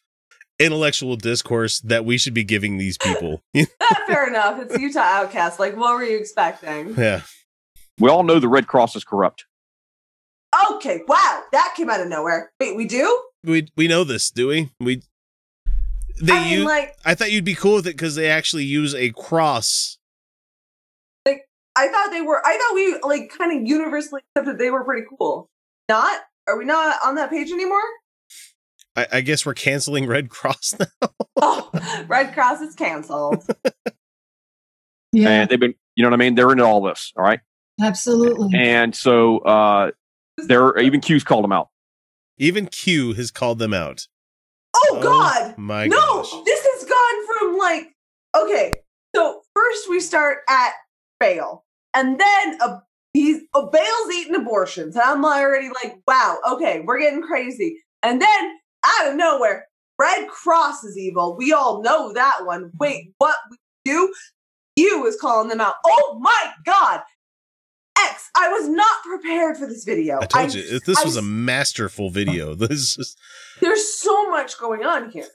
[0.60, 3.42] intellectual discourse that we should be giving these people.
[4.08, 4.60] Fair enough.
[4.62, 5.60] It's Utah Outcast.
[5.60, 6.96] Like, what were you expecting?
[6.96, 7.22] yeah.
[8.00, 9.46] We all know the Red Cross is corrupt.
[10.72, 12.52] Okay, wow, that came out of nowhere.
[12.60, 13.22] Wait, we do?
[13.44, 14.70] We we know this, do we?
[14.80, 15.02] We
[16.22, 16.66] they I mean, use.
[16.66, 19.98] like, I thought you'd be cool with it because they actually use a cross.
[21.26, 22.42] Like I thought they were.
[22.46, 25.50] I thought we like kind of universally accepted they were pretty cool.
[25.90, 26.22] Not?
[26.48, 27.82] Are we not on that page anymore?
[28.96, 31.10] I, I guess we're canceling Red Cross now.
[31.38, 31.70] Oh,
[32.08, 33.46] Red Cross is canceled.
[35.16, 36.34] And they've been, you know what I mean?
[36.34, 37.14] They're into all this.
[37.16, 37.40] All right.
[37.80, 38.58] Absolutely.
[38.58, 39.92] And so, uh,
[40.38, 41.70] there, even Q's called them out.
[42.40, 44.08] Even Q has called them out.
[44.76, 45.56] Oh, God!
[45.56, 46.32] My no, gosh.
[46.46, 47.94] this has gone from like
[48.36, 48.74] okay.
[49.16, 50.72] So first we start at
[51.22, 51.64] fail.
[51.94, 52.82] And then a,
[53.14, 54.96] he's a Baal's eating abortions.
[54.96, 57.84] And I'm already like, wow, okay, we're getting crazy.
[58.02, 59.68] And then out of nowhere,
[60.00, 61.36] Red Cross is evil.
[61.38, 62.72] We all know that one.
[62.80, 64.14] Wait, what we do?
[64.76, 65.76] You is calling them out.
[65.86, 67.02] Oh my god!
[67.98, 70.20] X, I was not prepared for this video.
[70.22, 72.56] I told you this I was a masterful video.
[72.64, 73.16] This is,
[73.62, 75.28] There's so much going on here.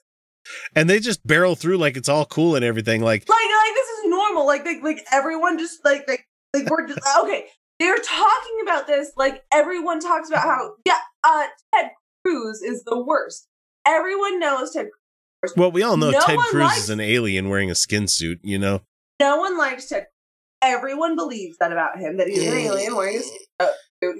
[0.74, 3.01] and they just barrel through like it's all cool and everything.
[3.01, 4.44] Like Like, like this is normal.
[4.46, 7.46] Like, like, like everyone just like, like, like we're just okay.
[7.78, 11.90] They're talking about this like everyone talks about how yeah, uh, Ted
[12.25, 13.47] Cruz is the worst.
[13.87, 14.89] Everyone knows Ted.
[15.43, 15.55] Cruz.
[15.57, 18.41] well, we all know No Ted Cruz likes- is an alien wearing a skin suit.
[18.43, 18.83] You know,
[19.21, 20.07] No one likes Ted.
[20.61, 23.23] Everyone believes that about him that he's an alien wearing
[23.61, 23.69] a uh,
[24.03, 24.16] suit.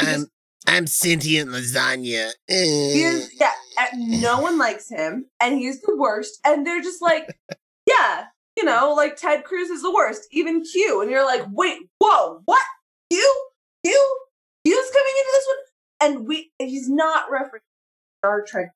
[0.00, 0.26] I'm
[0.66, 2.30] I'm sentient lasagna.
[2.48, 6.40] He is, yeah, and no one likes him, and he's the worst.
[6.44, 7.38] And they're just like,
[7.86, 8.24] yeah,
[8.56, 11.00] you know, like Ted Cruz is the worst, even Q.
[11.00, 12.64] And you're like, wait, whoa, what?
[13.10, 13.46] You?
[13.84, 14.18] You?
[14.66, 15.56] Q's coming into this one?
[16.02, 17.60] And we, he's not referencing
[18.20, 18.72] Star Trek.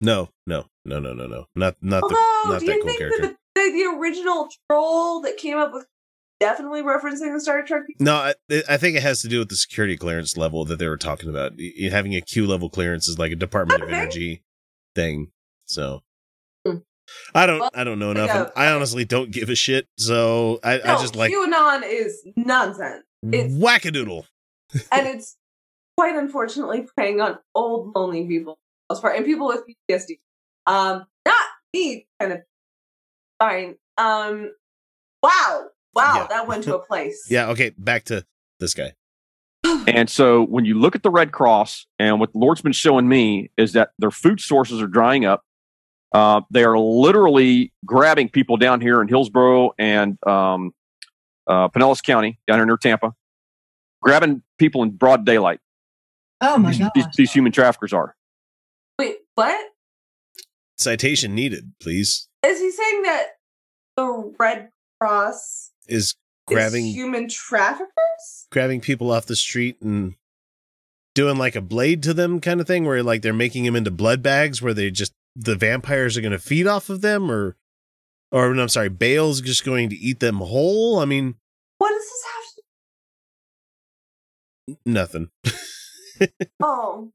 [0.00, 2.16] no, no, no, no, no, no, not not the
[2.46, 3.22] not do that you cool think character.
[3.22, 5.86] that the, the, the original troll that came up with
[6.38, 7.82] definitely referencing the Star Trek?
[7.98, 8.34] No, I,
[8.68, 11.30] I think it has to do with the security clearance level that they were talking
[11.30, 11.52] about.
[11.90, 14.42] Having a Q level clearance is like a Department of Energy
[14.94, 15.28] thing.
[15.64, 16.02] So
[16.66, 16.76] Hmm.
[17.34, 18.26] I don't Well, I don't know enough.
[18.28, 18.50] yeah.
[18.56, 19.86] I honestly don't give a shit.
[19.96, 23.04] So I, I No, just like QAnon is nonsense.
[23.22, 24.24] It's wackadoodle.
[24.92, 25.36] and it's
[25.96, 30.18] quite unfortunately preying on old lonely people for the most part, and people with PTSD.
[30.66, 31.44] Um, not
[31.74, 32.40] me, kind of
[33.38, 33.76] fine.
[33.98, 34.52] Um,
[35.22, 36.26] wow, wow, Yeah.
[36.28, 37.26] that went to a place.
[37.30, 37.48] Yeah.
[37.50, 37.70] Okay.
[37.78, 38.24] Back to
[38.60, 38.92] this guy.
[39.88, 43.08] And so when you look at the Red Cross and what the Lord's been showing
[43.08, 45.42] me is that their food sources are drying up.
[46.12, 50.72] Uh, they are literally grabbing people down here in Hillsborough and um,
[51.46, 53.12] uh, Pinellas County, down here near Tampa,
[54.02, 55.60] grabbing people in broad daylight.
[56.40, 56.90] Oh my these, god.
[56.94, 58.14] these, these human traffickers are.
[58.98, 59.58] Wait, what
[60.78, 62.28] Citation needed, please.
[62.44, 63.26] is he saying that
[63.96, 64.70] the Red
[65.00, 66.14] Cross Is
[66.46, 68.46] grabbing is human traffickers?
[68.50, 70.14] grabbing people off the street and
[71.14, 73.90] doing like a blade to them kind of thing where like they're making them into
[73.90, 77.56] blood bags where they just the vampires are going to feed off of them or
[78.32, 80.98] or no, I'm sorry, Baal's just going to eat them whole.
[80.98, 81.36] I mean,
[81.78, 82.24] What does this
[84.66, 84.78] have to?
[84.84, 85.30] nothing.
[86.62, 87.10] Oh,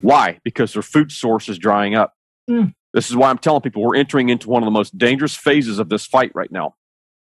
[0.00, 0.38] Why?
[0.44, 2.14] Because their food source is drying up.
[2.48, 2.74] Mm.
[2.92, 5.78] This is why I'm telling people we're entering into one of the most dangerous phases
[5.78, 6.74] of this fight right now.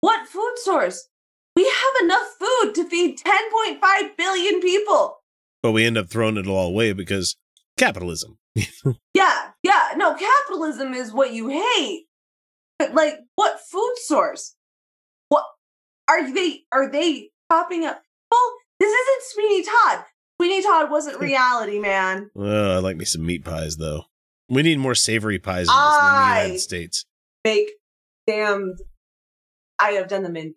[0.00, 1.08] what food source?
[1.54, 5.18] We have enough food to feed 10.5 billion people.
[5.62, 7.36] But we end up throwing it all away because
[7.78, 8.38] capitalism.
[9.14, 9.92] Yeah, yeah.
[9.96, 12.04] No, capitalism is what you hate.
[12.78, 14.54] But like, what food source?
[15.30, 15.44] What
[16.10, 16.64] are they?
[16.70, 18.02] Are they chopping up?
[18.30, 20.04] Well, this isn't Sweeney Todd.
[20.40, 22.30] Sweeney Todd wasn't reality, man.
[22.36, 24.04] Oh, I like me some meat pies though.
[24.48, 27.04] We need more savory pies in, this, the United States.
[27.44, 27.70] Make
[28.26, 28.78] damned.
[29.78, 30.54] I have done them in,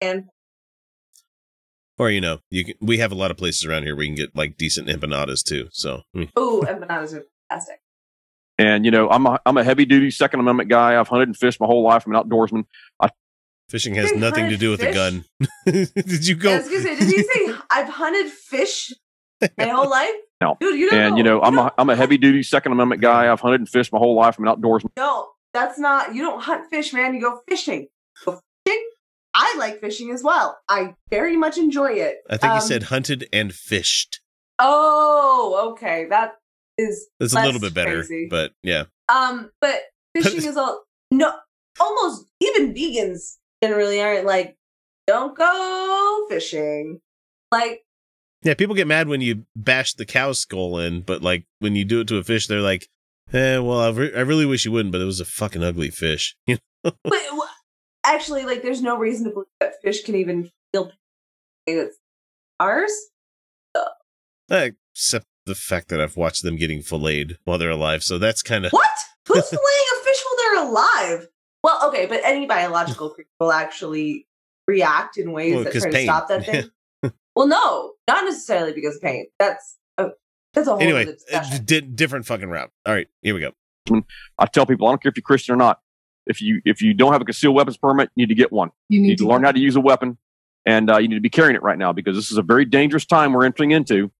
[0.00, 0.24] and
[1.98, 4.10] Or you know, you can, we have a lot of places around here where you
[4.10, 5.68] can get like decent empanadas too.
[5.72, 7.80] So I mean, ooh, empanadas are fantastic.
[8.58, 10.98] And you know, I'm a, I'm a heavy duty Second Amendment guy.
[10.98, 12.04] I've hunted and fished my whole life.
[12.06, 12.64] I'm an outdoorsman.
[13.00, 13.08] I,
[13.68, 15.24] fishing has nothing to do with a gun.
[15.66, 16.56] Did you I go?
[16.56, 18.92] was gonna say, did he say I've hunted fish
[19.58, 20.10] my whole life?
[20.40, 20.56] no.
[20.60, 23.30] Dude, you don't and you know, I'm a, I'm a heavy duty Second Amendment guy.
[23.30, 24.38] I've hunted and fished my whole life.
[24.38, 24.90] I'm an outdoorsman.
[24.96, 26.14] No, that's not.
[26.14, 27.14] You don't hunt fish, man.
[27.14, 27.88] You go fishing.
[28.24, 28.88] Go fishing.
[29.34, 30.58] I like fishing as well.
[30.68, 32.18] I very much enjoy it.
[32.28, 34.20] I think Um, he said hunted and fished.
[34.58, 36.06] Oh, okay.
[36.10, 36.34] That
[36.78, 37.08] is.
[37.18, 38.28] That's a little bit better, crazy.
[38.30, 38.84] but yeah.
[39.08, 39.80] Um, but
[40.14, 41.32] fishing is all no.
[41.80, 44.56] Almost even vegans generally aren't like,
[45.06, 47.00] don't go fishing.
[47.50, 47.80] Like,
[48.42, 51.84] Yeah, people get mad when you bash the cow skull in, but like when you
[51.84, 52.88] do it to a fish, they're like,
[53.32, 55.90] "Eh, well, I, re- I really wish you wouldn't, but it was a fucking ugly
[55.90, 56.92] fish." You know?
[57.04, 57.52] but wh-
[58.04, 60.96] actually, like, there's no reason to believe that fish can even feel pain.
[61.68, 61.96] It's
[62.58, 62.90] ours.
[64.50, 68.66] Except the fact that I've watched them getting filleted while they're alive, so that's kind
[68.66, 68.88] of What?
[69.28, 71.28] Who's filleting a fish while they're alive?
[71.64, 74.26] Well, okay, but any biological creature will actually
[74.66, 76.06] react in ways Well, that try to pain.
[76.06, 76.70] stop that thing.
[77.34, 79.26] Well, no, not necessarily because of pain.
[79.38, 80.08] That's a,
[80.54, 81.06] that's a whole anyway.
[81.32, 82.70] other di- different fucking route.
[82.86, 83.52] All right, here we go.
[84.38, 85.80] I tell people, I don't care if you're Christian or not.
[86.26, 88.70] If you if you don't have a concealed weapons permit, you need to get one.
[88.88, 90.18] You You need need to learn how to use a weapon,
[90.64, 92.64] and uh, you need to be carrying it right now because this is a very
[92.64, 94.12] dangerous time we're entering into,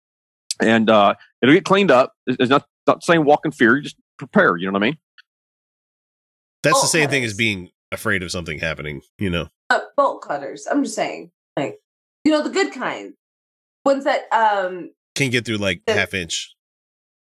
[0.60, 2.12] and uh, it'll get cleaned up.
[2.26, 3.76] It's it's not not saying walk in fear.
[3.76, 4.56] You just prepare.
[4.56, 4.98] You know what I mean?
[6.64, 9.02] That's Oh, the same thing as being afraid of something happening.
[9.18, 10.66] You know, Uh, bolt cutters.
[10.68, 11.78] I'm just saying, like
[12.24, 13.14] you know, the good kind,
[13.84, 16.54] ones that um can get through like half inch.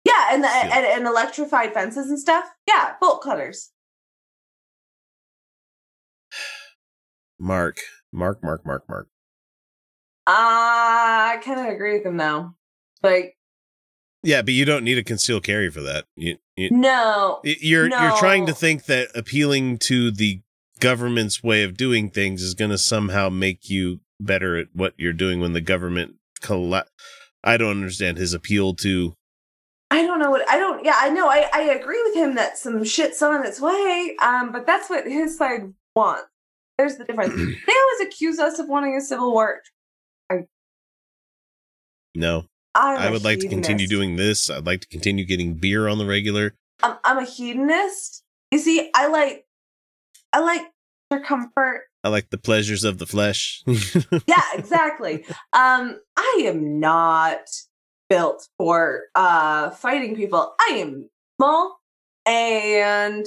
[0.04, 2.44] yeah, and the and, and electrified fences and stuff.
[2.66, 3.70] Yeah, bolt cutters.
[7.38, 7.78] Mark,
[8.12, 9.08] Mark, Mark, Mark, Mark.
[10.26, 12.54] I kind of agree with him though.
[13.02, 13.36] Like
[14.22, 16.04] Yeah, but you don't need a concealed carry for that.
[16.16, 20.42] You, you, no, you're you're trying to think that appealing to the
[20.78, 25.12] government's way of doing things is going to somehow make you better at what you're
[25.12, 26.86] doing when the government colla-
[27.42, 29.14] I don't understand his appeal to
[29.90, 30.84] I don't know what I don't.
[30.84, 31.28] Yeah, I know.
[31.28, 34.16] I I agree with him that some shit's on its way.
[34.22, 36.28] Um, but that's what his side wants.
[36.78, 37.34] There's the difference.
[37.66, 39.62] they always accuse us of wanting a civil war.
[40.30, 40.44] I,
[42.14, 42.44] no.
[42.74, 44.48] I'm I would like to continue doing this.
[44.48, 46.54] I'd like to continue getting beer on the regular.
[46.82, 48.22] I'm, I'm a hedonist.
[48.52, 49.44] You see, I like,
[50.32, 50.62] I like
[51.10, 51.89] their comfort.
[52.02, 53.62] I like the pleasures of the flesh.
[54.26, 55.24] Yeah, exactly.
[55.52, 57.40] um, I am not
[58.08, 60.54] built for uh fighting people.
[60.60, 61.78] I am small
[62.26, 63.24] and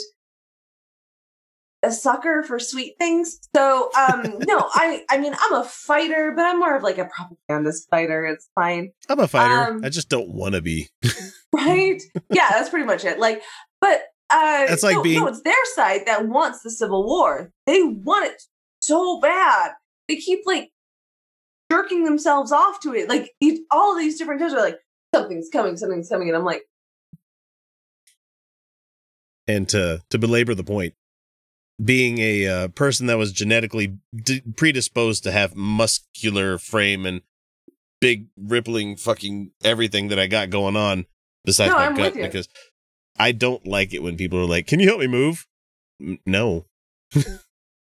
[1.84, 3.39] a sucker for sweet things.
[3.55, 7.05] So, um, no, I, I mean, I'm a fighter, but I'm more of like a
[7.05, 8.26] propagandist fighter.
[8.26, 8.91] It's fine.
[9.09, 9.71] I'm a fighter.
[9.71, 10.89] Um, I just don't want to be.
[11.53, 12.01] right?
[12.32, 13.19] yeah, that's pretty much it.
[13.19, 13.41] Like,
[13.82, 17.51] but uh, That's like no, being- no, it's their side that wants the civil war.
[17.67, 18.41] They want it
[18.86, 19.71] so bad.
[20.07, 20.71] They keep like
[21.71, 23.09] jerking themselves off to it.
[23.09, 24.79] Like these, all these different times are like
[25.13, 26.63] something's coming, something's coming, and I'm like,
[29.47, 30.93] and to to belabor the point
[31.84, 37.21] being a uh, person that was genetically d- predisposed to have muscular frame and
[37.99, 41.05] big rippling fucking everything that I got going on
[41.45, 42.47] besides No, my I'm gut because
[43.17, 45.47] I don't like it when people are like, "Can you help me move?"
[46.01, 46.65] N- No.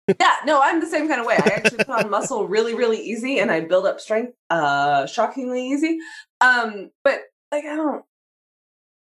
[0.21, 1.37] yeah, no, I'm the same kind of way.
[1.37, 5.67] I actually put on muscle really, really easy, and I build up strength uh shockingly
[5.69, 5.99] easy.
[6.41, 7.21] Um, but
[7.53, 8.05] like I don't,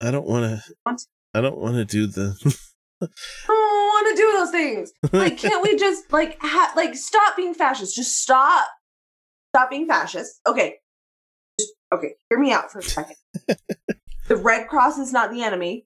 [0.01, 0.97] I don't want to
[1.33, 2.35] I don't want to do the
[3.01, 3.07] I
[3.47, 4.91] don't want to do those things.
[5.11, 7.95] Like, can't we just like ha- like stop being fascist?
[7.95, 8.67] Just stop,
[9.53, 10.39] stop being fascist.
[10.47, 10.75] Okay,
[11.59, 12.15] Just- okay.
[12.29, 13.17] Hear me out for a second.
[14.27, 15.85] the Red Cross is not the enemy.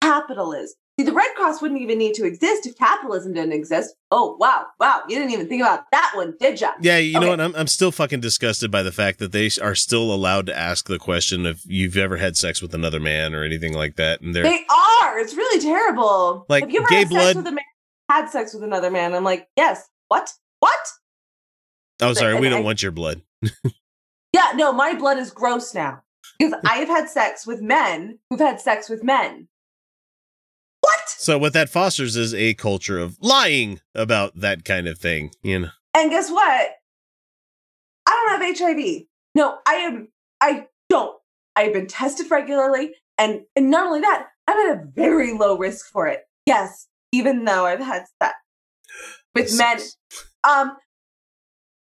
[0.00, 0.74] Capital is.
[1.00, 3.94] See, the Red Cross wouldn't even need to exist if capitalism didn't exist.
[4.10, 5.00] Oh wow, wow!
[5.08, 6.72] You didn't even think about that one, did ya?
[6.80, 7.40] Yeah, you know what?
[7.40, 10.88] I'm I'm still fucking disgusted by the fact that they are still allowed to ask
[10.88, 14.34] the question if you've ever had sex with another man or anything like that, and
[14.34, 14.64] they're They
[15.02, 15.18] are.
[15.18, 16.44] It's really terrible.
[16.50, 17.64] Like, Have you ever gay had blood- sex with a man?
[18.10, 19.14] Had sex with another man?
[19.14, 19.88] I'm like, yes.
[20.08, 20.30] What?
[20.58, 20.78] What?
[22.02, 23.22] oh sorry, we don't I- want your blood.
[24.32, 26.02] Yeah, no, my blood is gross now
[26.38, 29.48] because I have had sex with men who've had sex with men.
[31.06, 35.32] So what that fosters is a culture of lying about that kind of thing.
[35.42, 36.70] You know, And guess what?
[38.06, 39.02] I don't have HIV.
[39.34, 40.08] No, I am.
[40.40, 41.16] I don't.
[41.54, 45.86] I've been tested regularly, and and not only that, I'm at a very low risk
[45.92, 46.22] for it.
[46.46, 48.34] Yes, even though I've had sex
[49.34, 49.78] with men.
[50.42, 50.76] Um,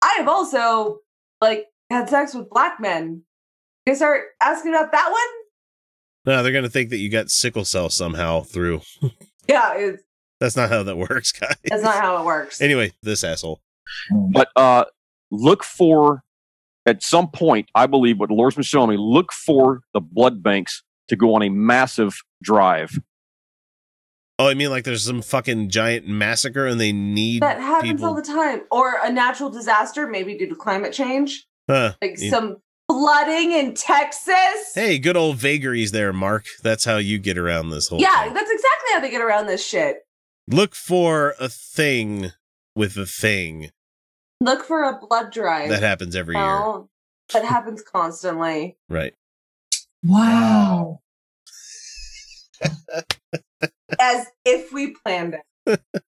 [0.01, 0.99] I have also
[1.41, 3.23] like had sex with black men.
[3.85, 5.44] You start asking about that one?
[6.26, 8.82] No, they're gonna think that you got sickle cell somehow through.
[9.47, 10.01] Yeah, it's,
[10.39, 11.53] That's not how that works, guys.
[11.65, 12.61] that's not how it works.
[12.61, 13.61] Anyway, this asshole.
[14.32, 14.86] But uh,
[15.30, 16.23] look for
[16.88, 20.41] at some point, I believe what the Lord's been showing me, look for the blood
[20.41, 22.97] banks to go on a massive drive.
[24.39, 28.07] Oh, I mean, like there's some fucking giant massacre and they need That happens people.
[28.07, 28.63] all the time.
[28.71, 31.45] Or a natural disaster, maybe due to climate change.
[31.69, 31.93] Huh.
[32.01, 32.32] Like Yeah.
[32.32, 32.57] some
[32.89, 34.71] flooding in Texas.
[34.73, 36.45] Hey, good old vagaries there, Mark.
[36.63, 37.99] That's how you get around this whole.
[38.01, 38.33] Yeah, thing.
[38.33, 39.99] that's exactly how they get around this shit.
[40.47, 42.31] Look for a thing
[42.75, 43.71] with a thing
[44.41, 45.69] Look for a blood drive.
[45.69, 46.83] that happens every year.
[47.33, 48.77] That happens constantly.
[48.89, 49.13] Right.
[50.03, 50.99] Wow.
[53.99, 55.81] As if we planned it.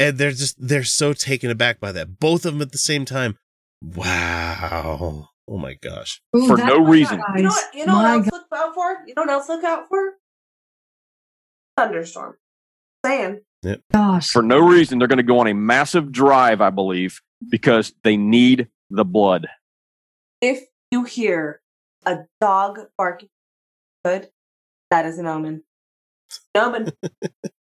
[0.00, 2.20] And they're just they're so taken aback by that.
[2.20, 3.36] Both of them at the same time.
[3.82, 5.28] Wow.
[5.48, 6.20] Oh my gosh.
[6.32, 7.22] For no reason.
[7.36, 7.74] You know what?
[7.74, 8.96] You know what else look out for?
[9.06, 10.14] You know what else look out for?
[11.76, 12.36] Thunderstorm.
[13.04, 13.40] Saying.
[13.62, 13.80] Yep.
[14.30, 18.16] For no reason, they're going to go on a massive drive, I believe, because they
[18.16, 19.48] need the blood.
[20.40, 21.60] If you hear
[22.04, 23.30] a dog barking
[24.04, 24.30] good,
[24.90, 25.64] that is an omen.
[26.54, 26.92] An omen.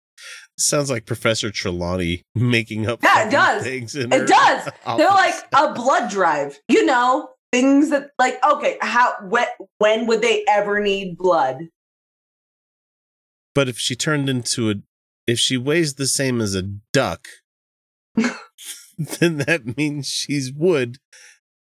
[0.62, 3.62] Sounds like Professor Trelawney making up Yeah, it does.
[3.62, 4.68] things in It does.
[4.96, 6.58] They're like a blood drive.
[6.68, 9.46] You know, things that like okay, how when
[9.78, 11.68] when would they ever need blood?
[13.54, 14.74] But if she turned into a
[15.26, 17.28] if she weighs the same as a duck,
[18.16, 20.98] then that means she's wood,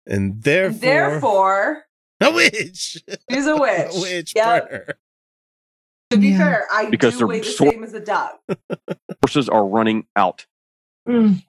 [0.07, 1.82] and therefore, Therefore,
[2.20, 3.03] a witch.
[3.30, 3.92] she's a witch.
[3.94, 4.70] A witch Yep.
[4.70, 4.94] burner.
[6.11, 8.40] To be fair, I Because do they're weigh the sor- same as a duck.
[9.22, 10.46] Horses are running out.
[11.09, 11.42] Mm.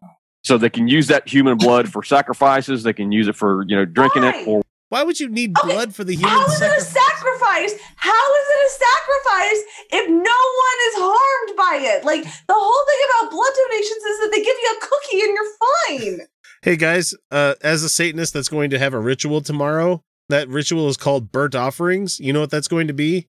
[0.43, 2.83] So they can use that human blood for sacrifices.
[2.83, 5.93] They can use it for, you know, drinking it or Why would you need blood
[5.93, 7.71] for the human How is it a sacrifice?
[7.71, 7.79] sacrifice?
[7.97, 12.03] How is it a sacrifice if no one is harmed by it?
[12.05, 15.33] Like the whole thing about blood donations is that they give you a cookie and
[15.35, 16.27] you're fine.
[16.63, 20.87] Hey guys, uh, as a Satanist that's going to have a ritual tomorrow, that ritual
[20.87, 22.19] is called burnt offerings.
[22.19, 23.27] You know what that's going to be?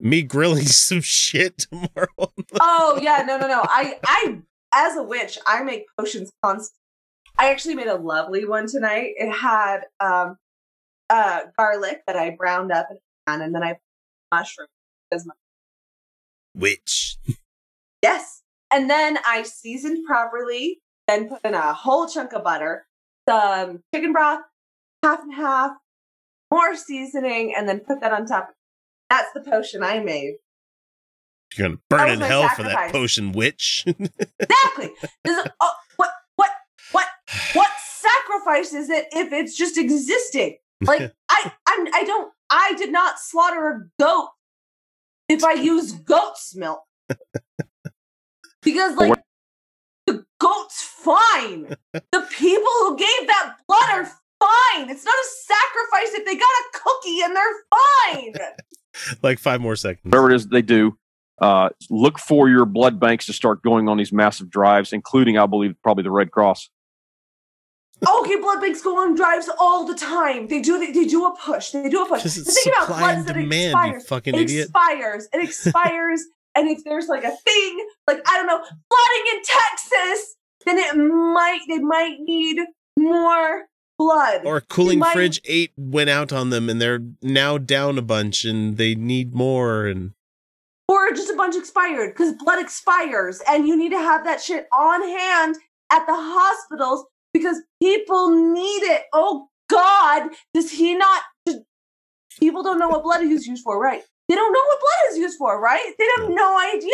[0.00, 2.08] Me grilling some shit tomorrow.
[2.60, 3.60] Oh yeah, no, no, no.
[3.64, 4.38] I, I,
[4.72, 6.80] as a witch, I make potions constantly.
[7.38, 9.12] I actually made a lovely one tonight.
[9.16, 10.36] It had um,
[11.10, 13.80] uh, garlic that I browned up and and then I put
[14.32, 14.68] mushroom
[15.12, 15.34] as my
[16.54, 17.18] Witch.
[18.02, 18.42] Yes.
[18.72, 22.86] And then I seasoned properly, then put in a whole chunk of butter,
[23.28, 24.40] some chicken broth,
[25.02, 25.72] half and half,
[26.52, 28.50] more seasoning, and then put that on top.
[29.10, 30.36] That's the potion I made.
[31.56, 33.84] You're gonna burn in hell for that potion, witch.
[34.40, 34.92] Exactly.
[35.24, 36.50] Is- oh, what what
[36.92, 37.06] what
[37.54, 40.58] what sacrifice is it if it's just existing?
[40.82, 44.28] Like I I'm I don't I did not slaughter a goat
[45.28, 46.82] if I use goat's milk.
[48.62, 49.12] Because like
[50.06, 51.74] the goat's fine.
[51.92, 54.90] The people who gave that blood are fine.
[54.90, 58.34] It's not a sacrifice if they got a cookie and they're fine.
[59.22, 60.04] like five more seconds.
[60.04, 60.98] whatever it is they do.
[61.40, 65.44] Uh, look for your blood banks to start going on these massive drives, including, I
[65.46, 66.70] believe, probably the Red Cross.
[68.06, 70.48] Okay, blood banks go on drives all the time.
[70.48, 70.78] They do.
[70.78, 71.70] They, they do a push.
[71.70, 72.20] They do a push.
[72.22, 74.06] Because The thing about supply blood and that it demand, you expires.
[74.06, 74.64] fucking it idiot.
[74.64, 75.28] expires.
[75.32, 76.24] It expires.
[76.54, 80.36] and if there's like a thing, like I don't know, flooding in Texas,
[80.66, 82.58] then it might they might need
[82.98, 83.64] more
[83.98, 84.42] blood.
[84.44, 88.76] Or cooling fridge eight went out on them and they're now down a bunch and
[88.76, 90.12] they need more and
[90.88, 94.66] or just a bunch expired because blood expires and you need to have that shit
[94.72, 95.56] on hand
[95.90, 99.02] at the hospitals because people need it.
[99.12, 101.22] Oh God, does he not?
[101.48, 101.60] just-
[102.38, 104.02] People don't know what blood is used for, right?
[104.28, 105.92] They don't know what blood is used for, right?
[105.98, 106.90] They have no idea.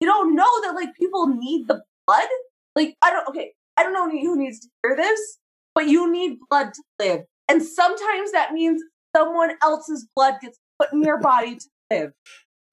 [0.00, 2.24] They don't know that like people need the blood.
[2.74, 3.28] Like I don't.
[3.28, 5.38] Okay, I don't know who needs to hear this,
[5.74, 8.82] but you need blood to live, and sometimes that means
[9.16, 12.12] someone else's blood gets put in your body to live.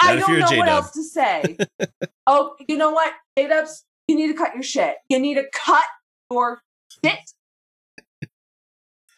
[0.02, 0.68] Not I don't know what J-Dub.
[0.68, 1.58] else to say.
[2.28, 3.86] oh, you know what, J Dubs?
[4.08, 4.98] You need to cut your shit.
[5.10, 5.86] You need to cut
[6.30, 6.62] your
[7.04, 7.20] shit.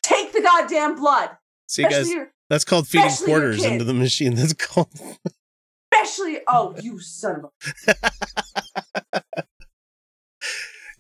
[0.03, 1.31] Take the goddamn blood.
[1.67, 4.35] see you guys your- that's called feeding quarters into the machine.
[4.35, 4.87] That's called
[5.93, 7.51] Especially, oh, you son of
[7.87, 9.33] a.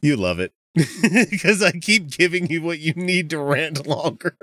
[0.01, 0.51] you love it.
[1.29, 4.37] Because I keep giving you what you need to rant longer.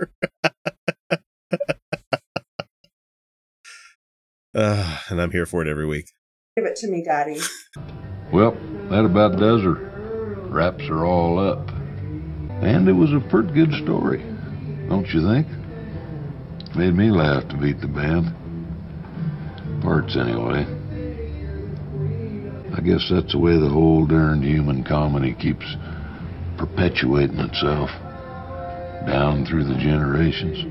[4.54, 6.10] uh, and I'm here for it every week.
[6.56, 7.40] Give it to me, Daddy.
[8.32, 8.56] Well,
[8.90, 9.74] that about does her.
[10.50, 11.68] Wraps are all up.
[12.62, 14.18] And it was a pretty good story,
[14.88, 15.46] don't you think?
[16.76, 18.32] Made me laugh to beat the band.
[19.82, 20.66] Parts, anyway.
[22.76, 25.66] I guess that's the way the whole darned human comedy keeps
[26.66, 27.90] perpetuating itself.
[29.06, 30.64] Down through the generations.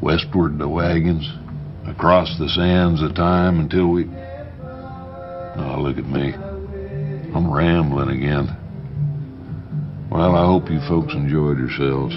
[0.00, 1.28] Westward the wagons.
[1.86, 4.04] Across the sands of time until we.
[5.56, 6.34] Oh, look at me.
[7.34, 8.56] I'm rambling again.
[10.10, 12.14] Well, I hope you folks enjoyed yourselves.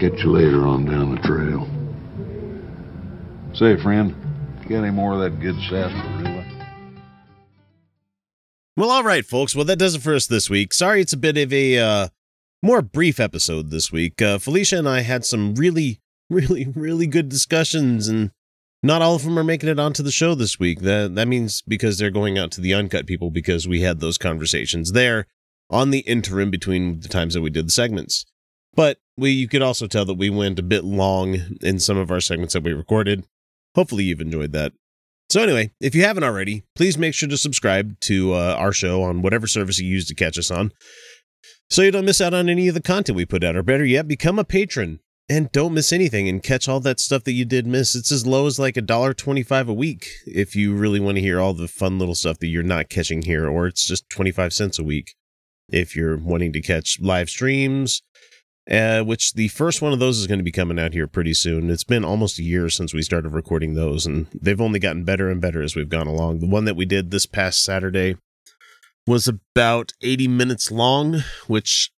[0.00, 1.68] Catch you later on down the trail.
[3.54, 4.14] Say, friend,
[4.62, 6.41] you got any more of that good sarsaparilla?
[8.74, 9.54] Well, all right, folks.
[9.54, 10.72] Well, that does it for us this week.
[10.72, 12.08] Sorry, it's a bit of a uh,
[12.62, 14.22] more brief episode this week.
[14.22, 16.00] Uh, Felicia and I had some really,
[16.30, 18.30] really, really good discussions, and
[18.82, 20.80] not all of them are making it onto the show this week.
[20.80, 24.16] That that means because they're going out to the uncut people because we had those
[24.16, 25.26] conversations there
[25.68, 28.24] on the interim between the times that we did the segments.
[28.74, 32.10] But we you could also tell that we went a bit long in some of
[32.10, 33.26] our segments that we recorded.
[33.74, 34.72] Hopefully, you've enjoyed that.
[35.32, 39.02] So anyway, if you haven't already, please make sure to subscribe to uh, our show
[39.02, 40.72] on whatever service you use to catch us on,
[41.70, 43.56] so you don't miss out on any of the content we put out.
[43.56, 47.24] Or better yet, become a patron and don't miss anything and catch all that stuff
[47.24, 47.94] that you did miss.
[47.94, 51.22] It's as low as like a dollar twenty-five a week if you really want to
[51.22, 54.52] hear all the fun little stuff that you're not catching here, or it's just twenty-five
[54.52, 55.14] cents a week
[55.70, 58.02] if you're wanting to catch live streams.
[58.70, 61.34] Uh, which the first one of those is going to be coming out here pretty
[61.34, 61.68] soon.
[61.68, 65.28] It's been almost a year since we started recording those, and they've only gotten better
[65.30, 66.38] and better as we've gone along.
[66.38, 68.16] The one that we did this past Saturday
[69.04, 71.90] was about 80 minutes long, which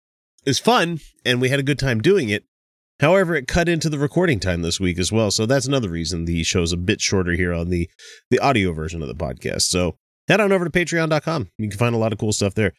[0.47, 2.45] is fun, and we had a good time doing it.
[3.01, 6.25] However, it cut into the recording time this week as well, so that's another reason
[6.25, 7.91] the show's a bit shorter here on the
[8.31, 9.63] the audio version of the podcast.
[9.63, 9.97] So
[10.29, 11.51] head on over to patreon.com.
[11.59, 12.73] You can find a lot of cool stuff there.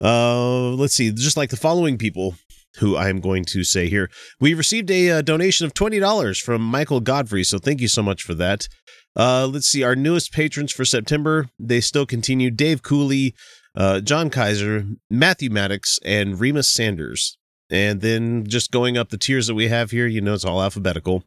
[0.00, 2.34] Uh, let's see, just like the following people
[2.78, 4.10] who I'm going to say here.
[4.40, 8.22] We received a uh, donation of $20 from Michael Godfrey, so thank you so much
[8.22, 8.68] for that.
[9.14, 13.34] Uh, let's see, our newest patrons for September, they still continue Dave Cooley,
[13.76, 17.36] uh, John Kaiser, Matthew Maddox, and Remus Sanders.
[17.70, 20.62] And then just going up the tiers that we have here, you know, it's all
[20.62, 21.24] alphabetical.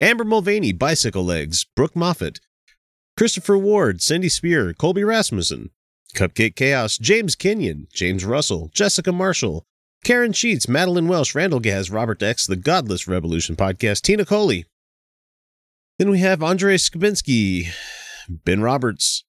[0.00, 2.40] Amber Mulvaney, Bicycle Legs, Brooke Moffat,
[3.16, 5.70] Christopher Ward, Cindy Spear, Colby Rasmussen,
[6.14, 9.66] Cupcake Chaos, James Kenyon, James Russell, Jessica Marshall,
[10.04, 14.64] Karen Sheets, Madeline Welsh, Randall Gaz, Robert X, The Godless Revolution Podcast, Tina Coley.
[15.96, 17.68] Then we have Andre Skabinski,
[18.28, 19.22] Ben Roberts,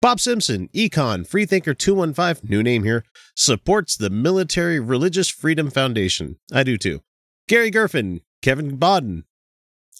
[0.00, 3.04] Bob Simpson, Econ, Freethinker 215, new name here,
[3.34, 6.36] supports the Military Religious Freedom Foundation.
[6.52, 7.00] I do too.
[7.48, 9.24] Gary Gerfin, Kevin Bodden,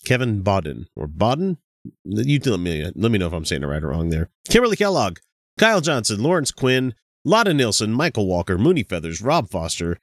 [0.04, 1.56] Kevin Bodden, or Bodden?
[2.04, 4.30] You let me, let me know if I'm saying it right or wrong there.
[4.48, 5.18] Kimberly Kellogg,
[5.58, 6.94] Kyle Johnson, Lawrence Quinn,
[7.24, 9.98] Lotta Nilsson, Michael Walker, Mooney Feathers, Rob Foster,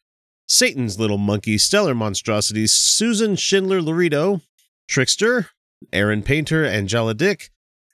[0.52, 4.42] Satan's Little Monkey, Stellar Monstrosities, Susan Schindler Laredo,
[4.86, 5.48] Trickster,
[5.94, 7.52] Aaron Painter, Angela Dick,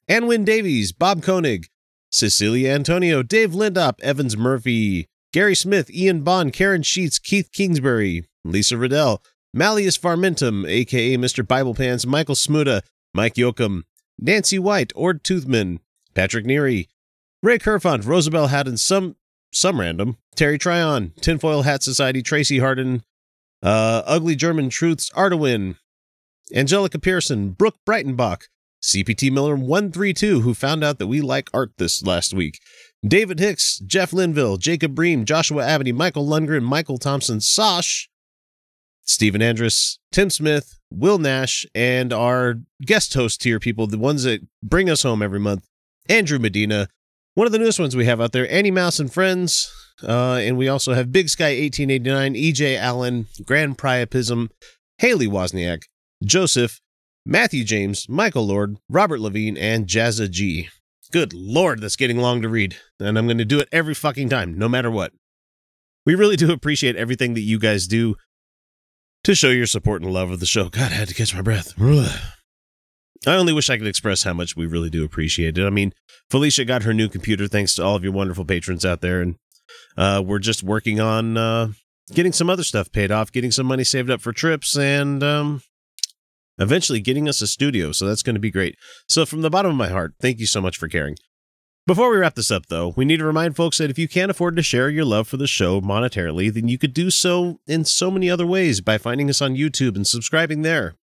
[0.09, 1.67] Anwin Davies, Bob Koenig,
[2.09, 8.75] Cecilia Antonio, Dave Lindop, Evans Murphy, Gary Smith, Ian Bond, Karen Sheets, Keith Kingsbury, Lisa
[8.75, 9.21] Riddell,
[9.53, 11.47] Malleus Farmentum, aka Mr.
[11.47, 12.81] Bible Pants, Michael Smuda,
[13.13, 13.83] Mike Yoakum,
[14.17, 15.77] Nancy White, Ord Toothman,
[16.15, 16.87] Patrick Neary,
[17.43, 19.15] Ray Kerfont, Rosabelle Haddon, some
[19.51, 23.03] some random, Terry Tryon, Tinfoil Hat Society, Tracy Harden,
[23.63, 25.77] uh, Ugly German Truths, Artawin,
[26.53, 28.43] Angelica Pearson, Brooke Breitenbach,
[28.81, 32.59] CPT Miller 132, who found out that we like art this last week,
[33.05, 38.07] David Hicks, Jeff Linville, Jacob Bream, Joshua Abney, Michael Lundgren, Michael Thompson, Sosh,
[39.03, 44.41] Stephen Andrus, Tim Smith, Will Nash, and our guest host here, people, the ones that
[44.61, 45.67] bring us home every month,
[46.09, 46.87] Andrew Medina,
[47.38, 49.71] one of the newest ones we have out there, Annie Mouse and Friends,
[50.01, 54.49] uh, and we also have Big Sky 1889, EJ Allen, Grand Priapism,
[54.97, 55.83] Haley Wozniak,
[56.23, 56.81] Joseph,
[57.27, 60.69] Matthew James, Michael Lord, Robert Levine, and Jazza G.
[61.11, 64.29] Good lord, that's getting long to read, and I'm going to do it every fucking
[64.29, 65.13] time, no matter what.
[66.07, 68.15] We really do appreciate everything that you guys do
[69.25, 70.69] to show your support and love of the show.
[70.69, 71.77] God, I had to catch my breath.
[73.26, 75.65] I only wish I could express how much we really do appreciate it.
[75.65, 75.93] I mean,
[76.30, 79.36] Felicia got her new computer thanks to all of your wonderful patrons out there, and
[79.97, 81.70] uh, we're just working on uh,
[82.13, 85.61] getting some other stuff paid off, getting some money saved up for trips, and um,
[86.57, 87.91] eventually getting us a studio.
[87.91, 88.76] So that's going to be great.
[89.07, 91.15] So, from the bottom of my heart, thank you so much for caring.
[91.86, 94.30] Before we wrap this up, though, we need to remind folks that if you can't
[94.30, 97.86] afford to share your love for the show monetarily, then you could do so in
[97.86, 100.95] so many other ways by finding us on YouTube and subscribing there.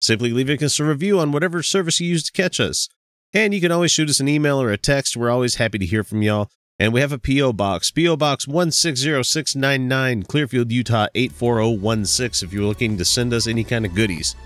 [0.00, 2.88] Simply leaving us a review on whatever service you use to catch us.
[3.32, 5.16] And you can always shoot us an email or a text.
[5.16, 6.48] We're always happy to hear from y'all.
[6.78, 7.54] And we have a P.O.
[7.54, 8.16] Box, P.O.
[8.16, 14.36] Box 160699, Clearfield, Utah 84016, if you're looking to send us any kind of goodies.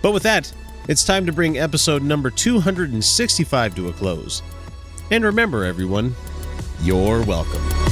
[0.00, 0.52] But with that,
[0.88, 4.42] it's time to bring episode number 265 to a close.
[5.10, 6.14] And remember, everyone,
[6.82, 7.91] you're welcome.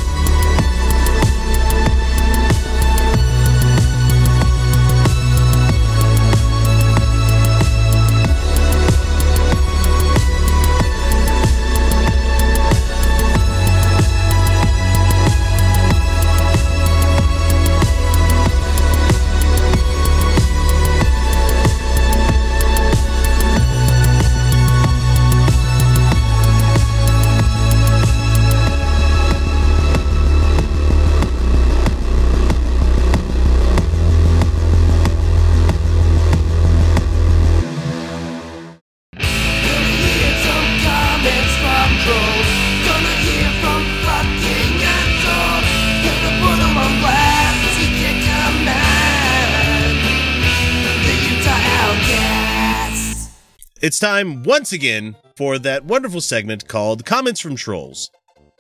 [53.81, 58.11] It's time once again for that wonderful segment called Comments from Trolls.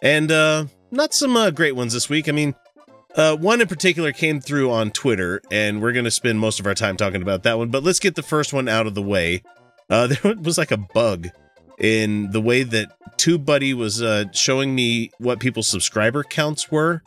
[0.02, 2.28] And uh not some uh, great ones this week.
[2.28, 2.54] I mean,
[3.14, 6.66] uh, one in particular came through on Twitter, and we're going to spend most of
[6.66, 7.68] our time talking about that one.
[7.68, 9.42] But let's get the first one out of the way.
[9.88, 11.28] Uh, there was like a bug
[11.78, 17.02] in the way that TubeBuddy was uh, showing me what people's subscriber counts were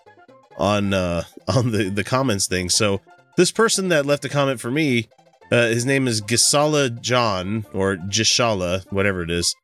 [0.58, 2.70] on uh, on the the comments thing.
[2.70, 3.02] So
[3.38, 5.10] this person that left a comment for me
[5.54, 9.56] uh, his name is Gisala John or Gishala, whatever it is.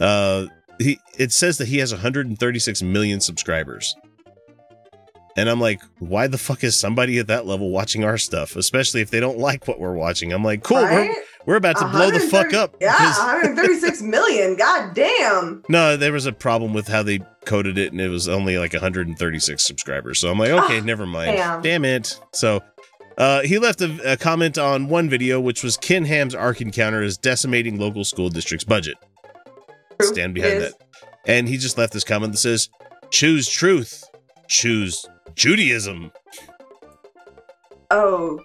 [0.00, 0.46] Uh,
[0.78, 3.94] he it says that he has 136 million subscribers.
[5.38, 9.02] And I'm like, why the fuck is somebody at that level watching our stuff, especially
[9.02, 10.32] if they don't like what we're watching?
[10.32, 11.10] I'm like, cool, Right?
[11.10, 12.74] we're, we're about to blow the fuck up.
[12.80, 14.56] Yeah, because- 136 million.
[14.56, 15.62] God damn.
[15.68, 18.72] No, there was a problem with how they coded it, and it was only like
[18.72, 20.20] 136 subscribers.
[20.20, 21.36] So I'm like, okay, Ah, never mind.
[21.62, 21.84] damn.
[21.84, 22.18] it.
[22.32, 22.62] So
[23.18, 27.02] uh, he left a, a comment on one video, which was Ken Ham's Ark Encounter
[27.02, 28.96] is decimating local school districts' budget.
[30.02, 30.74] Stand behind that.
[31.26, 32.68] And he just left this comment that says,
[33.10, 34.04] choose truth,
[34.48, 36.12] choose Judaism.
[37.90, 38.40] Oh.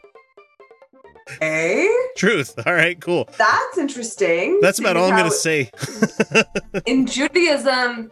[1.30, 1.90] Okay.
[2.18, 2.56] Truth.
[2.66, 3.30] All right, cool.
[3.38, 4.60] That's interesting.
[4.62, 6.44] That's about all I'm going to Seeing say.
[6.86, 8.12] In Judaism,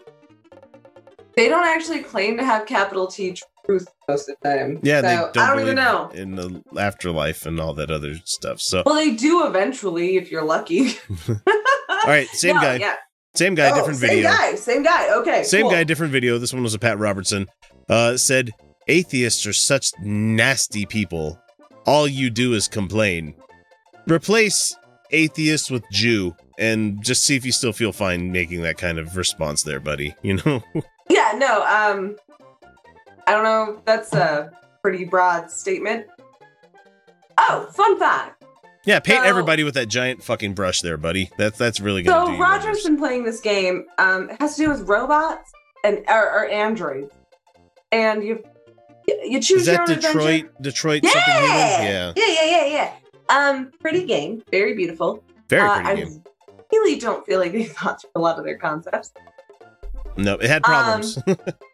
[1.36, 3.36] they don't actually claim to have capital T
[3.70, 4.80] truth most of the time.
[4.82, 6.10] Yeah, so they don't, I don't even know.
[6.14, 8.60] in the afterlife and all that other stuff.
[8.60, 10.94] So, Well, they do eventually if you're lucky.
[11.30, 11.38] all
[12.08, 12.76] right, same No, guy.
[12.78, 12.96] Yeah.
[13.36, 14.30] Same guy, Oh, different same video.
[14.32, 14.56] guy.
[14.56, 15.14] Same guy.
[15.20, 15.44] Okay.
[15.44, 15.72] Same cool.
[15.72, 16.40] guy, different video.
[16.40, 17.46] This one was a Pat Robertson.
[17.88, 18.52] Uh, said,
[18.88, 21.40] Atheists are such nasty people.
[21.86, 23.36] All you do is complain.
[24.08, 24.76] Replace
[25.12, 29.16] atheist with Jew and just see if you still feel fine making that kind of
[29.16, 30.16] response there, buddy.
[30.24, 30.64] You know?
[31.10, 31.34] Yeah.
[31.36, 31.64] No.
[31.64, 32.16] Um.
[33.30, 33.80] I don't know.
[33.86, 34.50] That's a
[34.82, 36.08] pretty broad statement.
[37.38, 38.44] Oh, fun fact.
[38.86, 41.30] yeah, paint So- everybody with that giant fucking brush there, buddy.
[41.38, 43.86] That's that's really do So Roger's been playing this game.
[44.00, 45.52] Um, it has to do with robots
[45.84, 47.14] and or, or androids,
[47.92, 48.44] and you
[49.24, 50.16] you choose Is your that own Detroit?
[50.46, 50.62] adventure.
[50.62, 51.82] Detroit Yeah!
[51.84, 52.14] Yeah.
[52.16, 52.92] yeah, yeah, yeah, yeah.
[53.30, 55.24] Um, pretty game, very beautiful.
[55.50, 56.24] Very Uh, pretty I game.
[56.72, 59.12] really don't feel like they thought through a lot of their concepts.
[60.18, 61.20] No, it had Um, problems.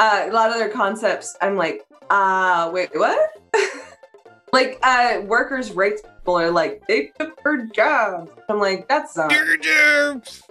[0.00, 3.36] Uh, a lot of their concepts, I'm like, uh, wait, what?
[4.52, 8.30] like, uh, workers' rights people are like, they took their jobs.
[8.48, 9.30] I'm like, that's not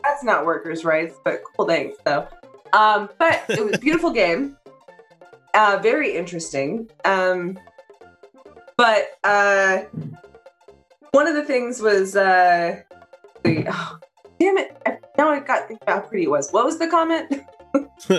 [0.04, 2.28] that's not workers' rights, but cool, thanks though.
[2.74, 4.56] Um, but it was a beautiful game,
[5.56, 6.88] uh, very interesting.
[7.04, 7.58] Um,
[8.78, 9.80] but uh,
[11.10, 12.84] one of the things was uh,
[13.44, 14.00] the oh,
[14.40, 14.78] damn it!
[14.86, 16.52] I, now I got to think about how pretty it was.
[16.52, 17.42] What was the comment?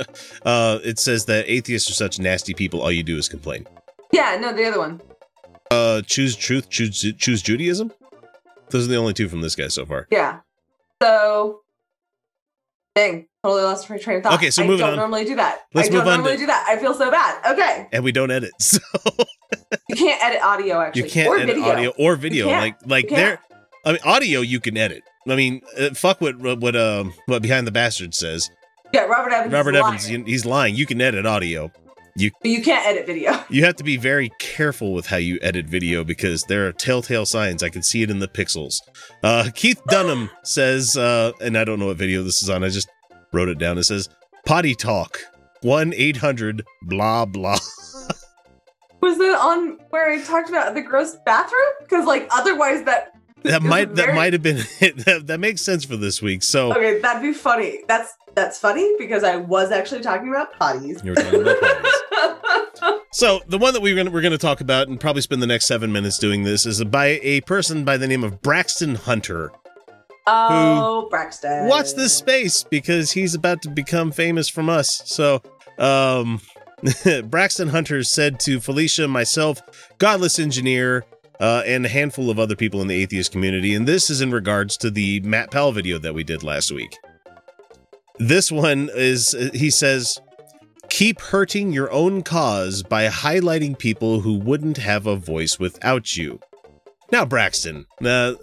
[0.44, 2.80] uh, it says that atheists are such nasty people.
[2.82, 3.66] All you do is complain.
[4.12, 5.00] yeah, no, the other one.
[5.70, 7.92] Uh, choose truth, choose choose Judaism.
[8.70, 10.06] Those are the only two from this guy so far.
[10.10, 10.40] Yeah.
[11.02, 11.60] So,
[12.94, 14.34] dang, totally lost my train of thought.
[14.34, 15.10] Okay, so moving I don't on.
[15.10, 15.62] normally do that.
[15.74, 16.66] Let's I don't move on normally to- do that.
[16.68, 17.52] I feel so bad.
[17.52, 18.78] Okay, And we don't edit, so
[19.88, 21.02] you can't edit audio actually.
[21.02, 21.70] you can't or edit video.
[21.72, 22.46] audio or video.
[22.48, 23.40] Like like there.
[23.84, 25.02] I mean, audio you can edit.
[25.28, 28.50] I mean, uh, fuck what what um what behind the bastard says.
[28.92, 29.52] Yeah, Robert Evans.
[29.52, 30.74] Robert is Evans, lying, he's lying.
[30.74, 31.70] You can edit audio.
[32.16, 33.42] You but you can't edit video.
[33.50, 37.26] you have to be very careful with how you edit video because there are telltale
[37.26, 37.62] signs.
[37.62, 38.80] I can see it in the pixels.
[39.22, 42.64] Uh, Keith Dunham says, uh, and I don't know what video this is on.
[42.64, 42.88] I just
[43.32, 43.78] wrote it down.
[43.78, 44.08] It says
[44.44, 45.20] potty talk
[45.62, 47.58] one eight hundred blah blah.
[49.02, 51.60] Was that on where I talked about the gross bathroom?
[51.80, 53.09] Because like otherwise that
[53.42, 55.04] That It was might that very- might have been it.
[55.04, 56.42] That, that makes sense for this week.
[56.42, 57.80] So okay, that'd be funny.
[57.88, 61.02] That's that's funny because I was actually talking about potties.
[61.04, 61.90] you were talking about potties.
[63.12, 65.66] So the one that we're gonna we're gonna talk about and probably spend the next
[65.66, 69.50] seven minutes doing this is by a person by the name of Braxton Hunter.
[70.28, 71.66] Oh, Braxton.
[71.66, 75.02] Watch this space because he's about to become famous from us.
[75.06, 75.42] So,
[75.78, 76.40] um,
[77.24, 79.60] Braxton Hunter said to Felicia, myself,
[79.98, 81.04] Godless Engineer,
[81.40, 84.30] uh, and a handful of other people in the atheist community, and this is in
[84.30, 86.96] regards to the Matt Powell video that we did last week.
[88.18, 90.20] This one is, he says,
[90.90, 96.38] keep hurting your own cause by highlighting people who wouldn't have a voice without you.
[97.10, 98.34] Now, Braxton, uh,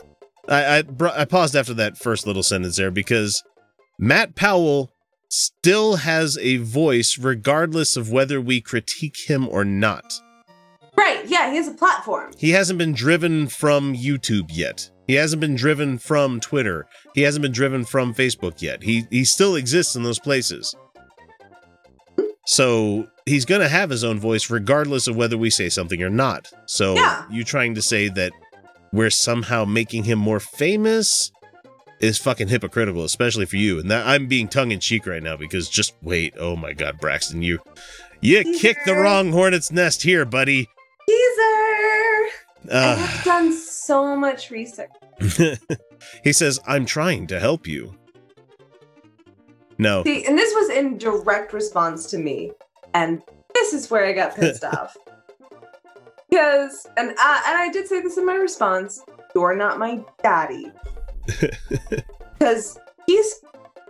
[0.50, 0.84] I, I
[1.16, 3.44] I paused after that first little sentence there because
[4.00, 4.92] Matt Powell
[5.30, 10.22] still has a voice regardless of whether we critique him or not.
[10.98, 12.32] Right, yeah, he has a platform.
[12.38, 14.90] He hasn't been driven from YouTube yet.
[15.08, 16.88] He hasn't been driven from Twitter.
[17.14, 18.84] He hasn't been driven from Facebook yet.
[18.84, 20.76] He he still exists in those places.
[22.46, 26.10] So he's going to have his own voice regardless of whether we say something or
[26.10, 26.50] not.
[26.66, 27.26] So Yeah.
[27.30, 28.32] you trying to say that
[28.94, 31.32] we're somehow making him more famous
[32.00, 33.80] is fucking hypocritical, especially for you.
[33.80, 36.34] And that I'm being tongue in cheek right now because just wait.
[36.40, 37.60] Oh my god, Braxton, you
[38.22, 40.68] you kicked the wrong hornet's nest here, buddy.
[41.08, 42.28] Teaser.
[42.70, 44.90] I Uh, have done so much research.
[46.24, 47.96] he says, I'm trying to help you.
[49.78, 50.04] No.
[50.04, 52.52] See, and this was in direct response to me,
[52.94, 53.22] and
[53.54, 54.98] this is where I got pissed off.
[56.30, 59.02] Because, and I, and I did say this in my response:
[59.36, 60.72] "You're not my daddy,"
[62.40, 63.36] because he's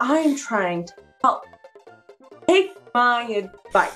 [0.02, 0.94] I'm trying to
[1.24, 1.46] help.
[2.48, 3.92] Take my advice.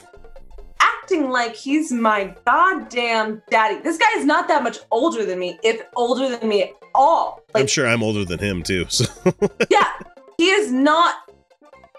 [1.12, 3.82] Acting like he's my goddamn daddy.
[3.82, 7.42] This guy is not that much older than me, if older than me at all.
[7.54, 8.86] I'm sure I'm older than him too.
[8.88, 9.04] So
[9.70, 9.88] Yeah,
[10.38, 11.16] he is not.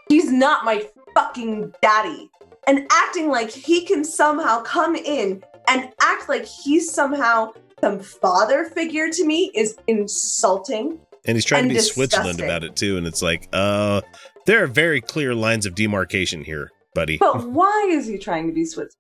[0.09, 2.31] He's not my fucking daddy.
[2.67, 7.53] And acting like he can somehow come in and act like he's somehow
[7.83, 10.99] some father figure to me is insulting.
[11.27, 14.01] and he's trying And to be Switzerland about it too, and it's like, uh,
[14.47, 17.19] there are very clear lines of demarcation here, buddy.
[17.19, 18.97] But why is he trying to be Switzerland?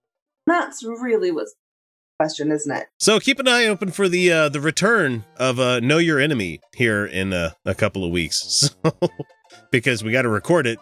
[0.46, 1.56] That's really what's the
[2.24, 2.86] question, isn't it?
[2.98, 6.60] So keep an eye open for the uh, the return of uh, Know Your Enemy
[6.74, 8.70] here in uh, a couple of weeks.
[8.84, 8.92] So
[9.70, 10.78] because we got to record it,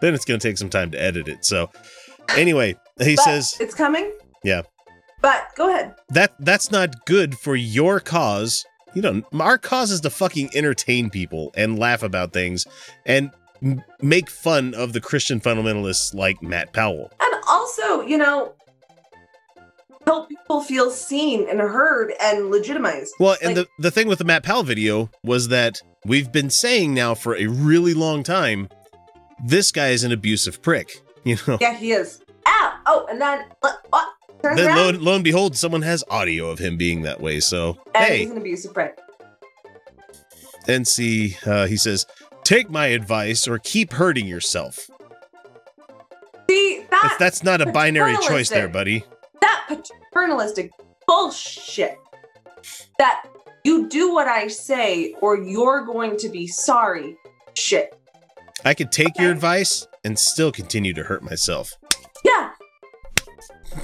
[0.00, 1.44] then it's going to take some time to edit it.
[1.44, 1.70] So
[2.36, 4.12] anyway, he But says, it's coming.
[4.44, 4.62] yeah,
[5.22, 5.94] But go ahead.
[6.10, 8.64] that that's not good for your cause.
[8.94, 12.66] You know, our cause is to fucking entertain people and laugh about things
[13.06, 13.30] and
[13.62, 17.10] m- make fun of the Christian fundamentalists like Matt Powell.
[17.20, 18.54] And also, you know,
[20.08, 23.14] help people feel seen and heard and legitimized.
[23.20, 26.48] Well, and Like, the, the thing with the Matt Powell video was that we've been
[26.50, 28.68] saying now for a really long time
[29.44, 31.02] this guy is an abusive prick.
[31.24, 32.22] You know, yeah, he is.
[32.46, 32.78] Ow!
[32.86, 33.82] Oh, and then what?
[34.42, 37.40] Turns then lo, lo and behold, someone has audio of him being that way.
[37.40, 38.98] So, and hey, he's an abusive prick.
[40.66, 42.06] NC, uh, he says,
[42.44, 44.88] take my advice or keep hurting yourself.
[46.48, 49.04] See, that that's not a binary choice there, buddy.
[49.68, 50.70] Paternalistic
[51.06, 51.98] bullshit.
[52.98, 53.26] That
[53.64, 57.16] you do what I say or you're going to be sorry.
[57.54, 57.94] Shit.
[58.64, 61.74] I could take your advice and still continue to hurt myself.
[62.24, 62.50] Yeah.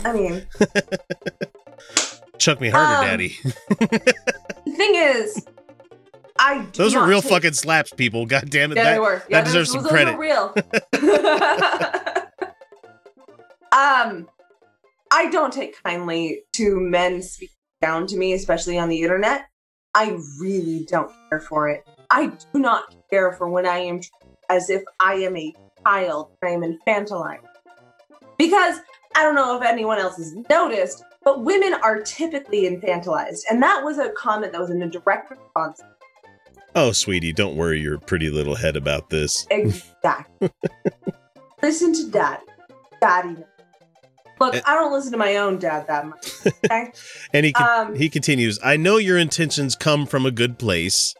[0.04, 0.46] I mean,
[2.38, 3.36] Chuck me harder, Um, daddy.
[3.44, 5.46] the thing is,
[6.38, 8.26] I do Those were real take- fucking slaps, people.
[8.34, 8.76] God damn it.
[8.76, 9.22] Yeah, that they were.
[9.28, 10.16] Yeah, that deserves some those credit.
[10.16, 10.54] Were real.
[13.72, 14.28] um,
[15.14, 19.46] I don't take kindly to men speaking down to me, especially on the internet.
[19.94, 21.86] I really don't care for it.
[22.10, 24.00] I do not care for when I am
[24.50, 25.54] as if I am a
[25.86, 27.46] child I am infantilized.
[28.38, 28.80] Because
[29.14, 33.42] I don't know if anyone else has noticed, but women are typically infantilized.
[33.48, 35.80] And that was a comment that was in a direct response
[36.74, 39.46] Oh, sweetie, don't worry your pretty little head about this.
[39.48, 40.50] Exactly.
[41.62, 42.42] listen to daddy.
[43.00, 43.36] Daddy.
[44.40, 44.60] Look, Eh.
[44.66, 46.32] I don't listen to my own dad that much.
[46.64, 46.92] Okay.
[47.32, 51.14] And he con- Um, he continues, I know your intentions come from a good place,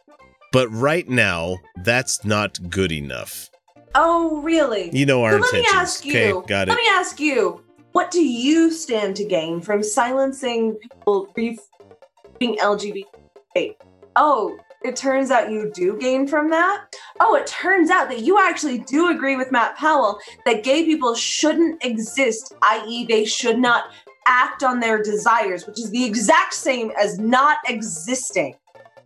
[0.51, 3.49] but right now, that's not good enough.
[3.95, 4.89] oh, really?
[4.93, 5.81] You know our So let me intentions.
[5.81, 6.37] ask you.
[6.39, 6.71] Okay, got it.
[6.71, 7.61] Let me ask you.
[7.93, 13.75] What do you stand to gain from silencing people being LGBT?
[14.17, 16.95] Oh, it turns out you do gain from that.
[17.19, 21.15] Oh, it turns out that you actually do agree with Matt Powell that gay people
[21.15, 23.85] shouldn't exist, i.e., they should not
[24.27, 28.55] act on their desires, which is the exact same as not existing.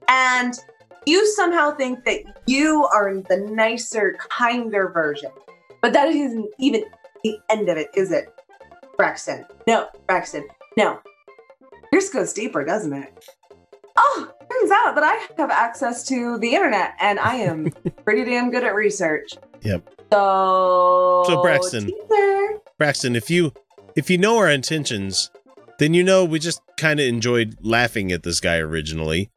[0.09, 0.53] And
[1.05, 5.32] you somehow think that you are the nicer, kinder version.
[5.82, 6.84] But that isn't even
[7.23, 8.27] the end of it, is it?
[8.97, 9.45] Braxton.
[9.65, 10.45] No, Braxton.
[10.77, 10.99] No.
[11.93, 13.30] Yours goes deeper, doesn't it?
[14.02, 17.72] Oh, turns out that I have access to the internet and I am
[18.06, 19.34] pretty damn good at research.
[19.62, 19.89] Yep.
[20.12, 22.60] So, So Braxton, teaser.
[22.78, 23.52] Braxton, if you
[23.95, 25.30] if you know our intentions,
[25.80, 29.30] then you know we just kind of enjoyed laughing at this guy originally,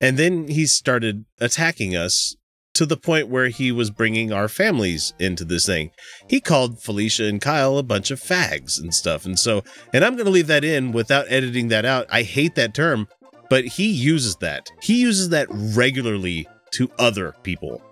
[0.00, 2.36] and then he started attacking us
[2.74, 5.90] to the point where he was bringing our families into this thing.
[6.28, 10.14] He called Felicia and Kyle a bunch of fags and stuff, and so and I'm
[10.14, 12.06] going to leave that in without editing that out.
[12.10, 13.08] I hate that term,
[13.50, 14.70] but he uses that.
[14.80, 17.82] He uses that regularly to other people.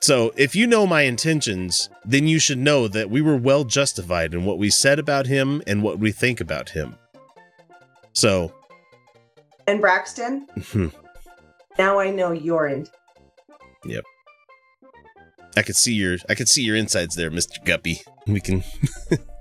[0.00, 4.34] So, if you know my intentions, then you should know that we were well justified
[4.34, 6.96] in what we said about him and what we think about him.
[8.12, 8.52] So,
[9.68, 10.88] And Braxton, hmm.
[11.78, 12.88] now I know you're in.
[13.84, 14.04] yep.
[15.56, 17.64] I could see your I could see your insides there, Mr.
[17.64, 18.02] Guppy.
[18.26, 18.64] We can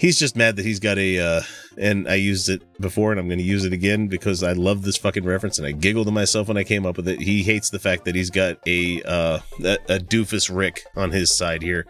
[0.00, 1.42] He's just mad that he's got a uh
[1.76, 4.82] and I used it before and I'm going to use it again because I love
[4.82, 7.20] this fucking reference and I giggled to myself when I came up with it.
[7.20, 11.36] He hates the fact that he's got a uh a, a doofus Rick on his
[11.36, 11.84] side here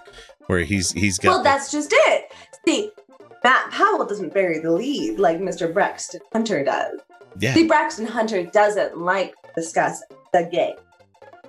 [0.49, 2.33] where he's he's got Well, that's just it.
[2.67, 2.91] See,
[3.45, 5.73] Matt Powell doesn't bury the lead like Mr.
[5.73, 6.99] Braxton Hunter does.
[7.39, 7.55] Yeah.
[7.55, 10.03] See, Braxton Hunter doesn't like discuss
[10.33, 10.75] the gay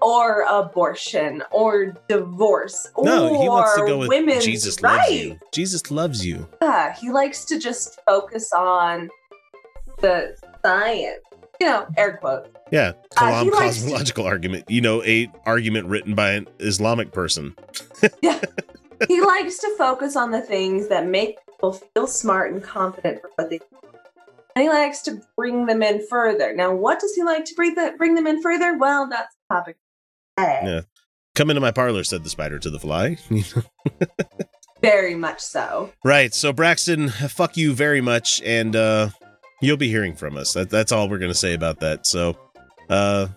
[0.02, 5.40] or abortion or divorce No, or he wants to go with women's Jesus loves you.
[5.54, 6.48] Jesus loves you.
[6.62, 9.10] Yeah, he likes to just focus on
[10.00, 11.20] the science.
[11.60, 12.50] you know, air quotes.
[12.72, 14.66] Yeah, Uh, Kalam to- cosmological argument.
[14.70, 17.56] You know, a argument written by an Islamic person.
[18.22, 18.42] Yeah,
[19.08, 23.30] he likes to focus on the things that make people feel smart and confident for
[23.36, 23.66] what they do.
[24.56, 26.54] And he likes to bring them in further.
[26.56, 28.78] Now, what does he like to bring, the, bring them in further?
[28.78, 29.78] Well, that's the topic.
[30.38, 30.82] Yeah.
[31.36, 33.18] Come into my parlor, said the spider to the fly.
[34.82, 35.92] Very much so.
[36.04, 36.34] right.
[36.34, 39.10] So Braxton, fuck you very much, and uh
[39.62, 40.54] you'll be hearing from us.
[40.54, 42.08] That, that's all we're gonna say about that.
[42.08, 42.36] So,
[42.90, 43.28] uh,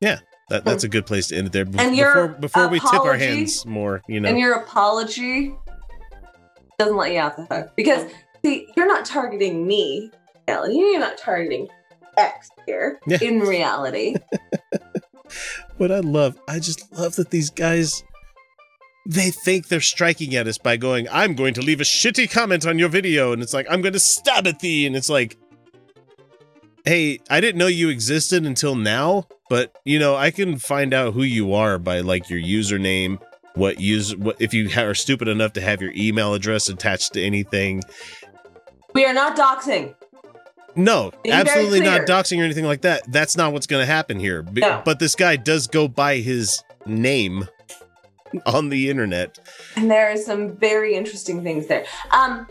[0.00, 1.66] yeah, that, that's a good place to end it there.
[1.66, 4.30] Be- And your before before we tip our apology- hands more, you know.
[4.30, 5.54] And your apology
[6.78, 7.72] doesn't let you out the hook.
[7.76, 8.10] Because,
[8.42, 10.10] see, you're not targeting me,
[10.48, 10.78] Kelly.
[10.78, 11.68] You're not targeting
[12.16, 13.18] X here Yeah.
[13.20, 14.16] in reality.
[15.76, 18.02] what I love, I just love that these guys
[19.06, 22.66] they think they're striking at us by going, I'm going to leave a shitty comment
[22.66, 25.36] on your video, and it's like, I'm going to stab at thee, and it's like,
[26.84, 31.14] hey, I didn't know you existed until now, but you know, I can find out
[31.14, 33.20] who you are by like your username,
[33.54, 37.22] what use, what if you are stupid enough to have your email address attached to
[37.22, 37.82] anything.
[38.94, 39.94] we are not doxing.
[40.76, 43.02] No, absolutely not doxing or anything like that.
[43.10, 44.42] That's not what's going to happen here.
[44.42, 44.82] B- No.
[44.84, 47.48] But this guy does go by his name
[48.46, 49.38] on the internet.
[49.76, 51.84] And there are some very interesting things there.
[52.12, 52.46] Um,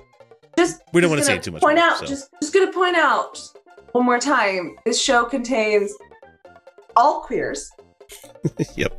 [0.58, 2.06] just We don't just wanna say too much Point more, out, so.
[2.06, 3.40] just just gonna point out
[3.94, 4.76] one more time.
[4.86, 5.94] This show contains
[6.98, 7.72] all queers,
[8.76, 8.94] yep.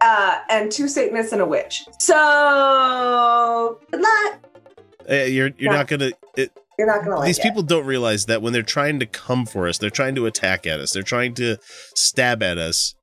[0.00, 1.82] uh, and two Satanists and a witch.
[1.98, 4.46] So good luck.
[5.10, 5.78] Uh, you're you're Yeah.
[5.78, 6.12] not gonna.
[6.36, 7.42] It, You're not gonna like these it.
[7.42, 10.66] people don't realize that when they're trying to come for us, they're trying to attack
[10.66, 11.58] at us, they're trying to
[11.94, 12.94] stab at us.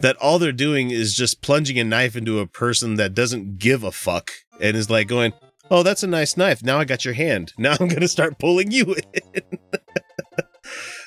[0.00, 3.82] That all they're doing is just plunging a knife into a person that doesn't give
[3.82, 5.32] a fuck and is like going,
[5.70, 6.62] "Oh, that's a nice knife.
[6.62, 7.54] Now I got your hand.
[7.58, 9.42] Now I'm gonna start pulling you in."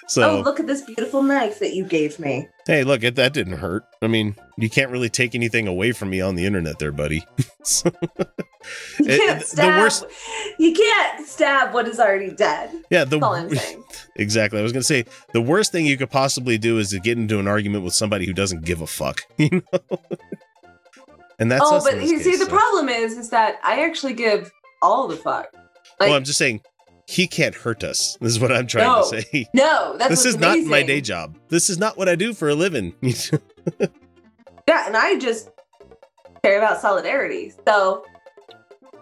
[0.07, 2.47] so oh, look at this beautiful knife that you gave me.
[2.65, 3.83] Hey, look, it, that didn't hurt.
[4.01, 7.23] I mean, you can't really take anything away from me on the internet, there, buddy.
[7.63, 7.91] So-
[8.99, 9.79] You can't the stab.
[9.79, 10.05] worst-
[10.57, 12.71] You can't stab what is already dead.
[12.89, 13.83] yeah, the That's all I'm saying.
[14.15, 14.59] exactly.
[14.59, 17.39] I was gonna say the worst thing you could possibly do is to get into
[17.39, 19.21] an argument with somebody who doesn't give a fuck.
[19.37, 19.99] You know,
[21.39, 24.51] and that's oh, but you see, case, the problem is, is that I actually give
[24.81, 25.47] all the fuck.
[25.97, 26.61] Like, well, I'm just saying
[27.07, 28.17] he can't hurt us.
[28.19, 29.47] This is what I'm trying no, to say.
[29.53, 31.37] no, that's this is not my day job.
[31.47, 32.93] This is not what I do for a living.
[33.01, 35.49] Yeah, and I just
[36.43, 37.51] care about solidarity.
[37.67, 38.03] So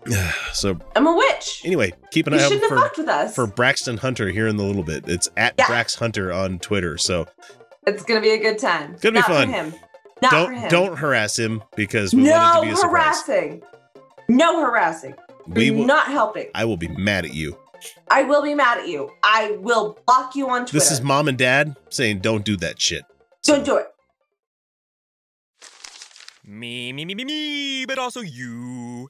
[0.54, 1.62] so I'm a witch.
[1.66, 3.36] anyway, keep an You eye out for with us.
[3.36, 5.08] for Braxton Hunter here in the little bit.
[5.08, 5.66] It's at Yeah.
[5.66, 6.98] Brax Hunter on Twitter.
[6.98, 7.28] So
[7.86, 8.94] It's gonna be a good time.
[8.94, 9.48] It's gonna be fun.
[9.48, 9.74] For him.
[10.22, 10.70] Not don't for him.
[10.70, 13.22] don't harass him because we want it no to be a surprise.
[13.28, 13.64] harassing.
[14.30, 15.14] No harassing.
[15.48, 16.48] We will- not helping.
[16.56, 17.58] I will be mad at you.
[18.10, 19.12] I will be mad at you.
[19.24, 20.74] I will block you on Twitter.
[20.80, 23.04] This is mom and dad saying don't do that shit.
[23.44, 23.86] Don't do it.
[26.44, 29.10] Me, me, me, me, me, but also you.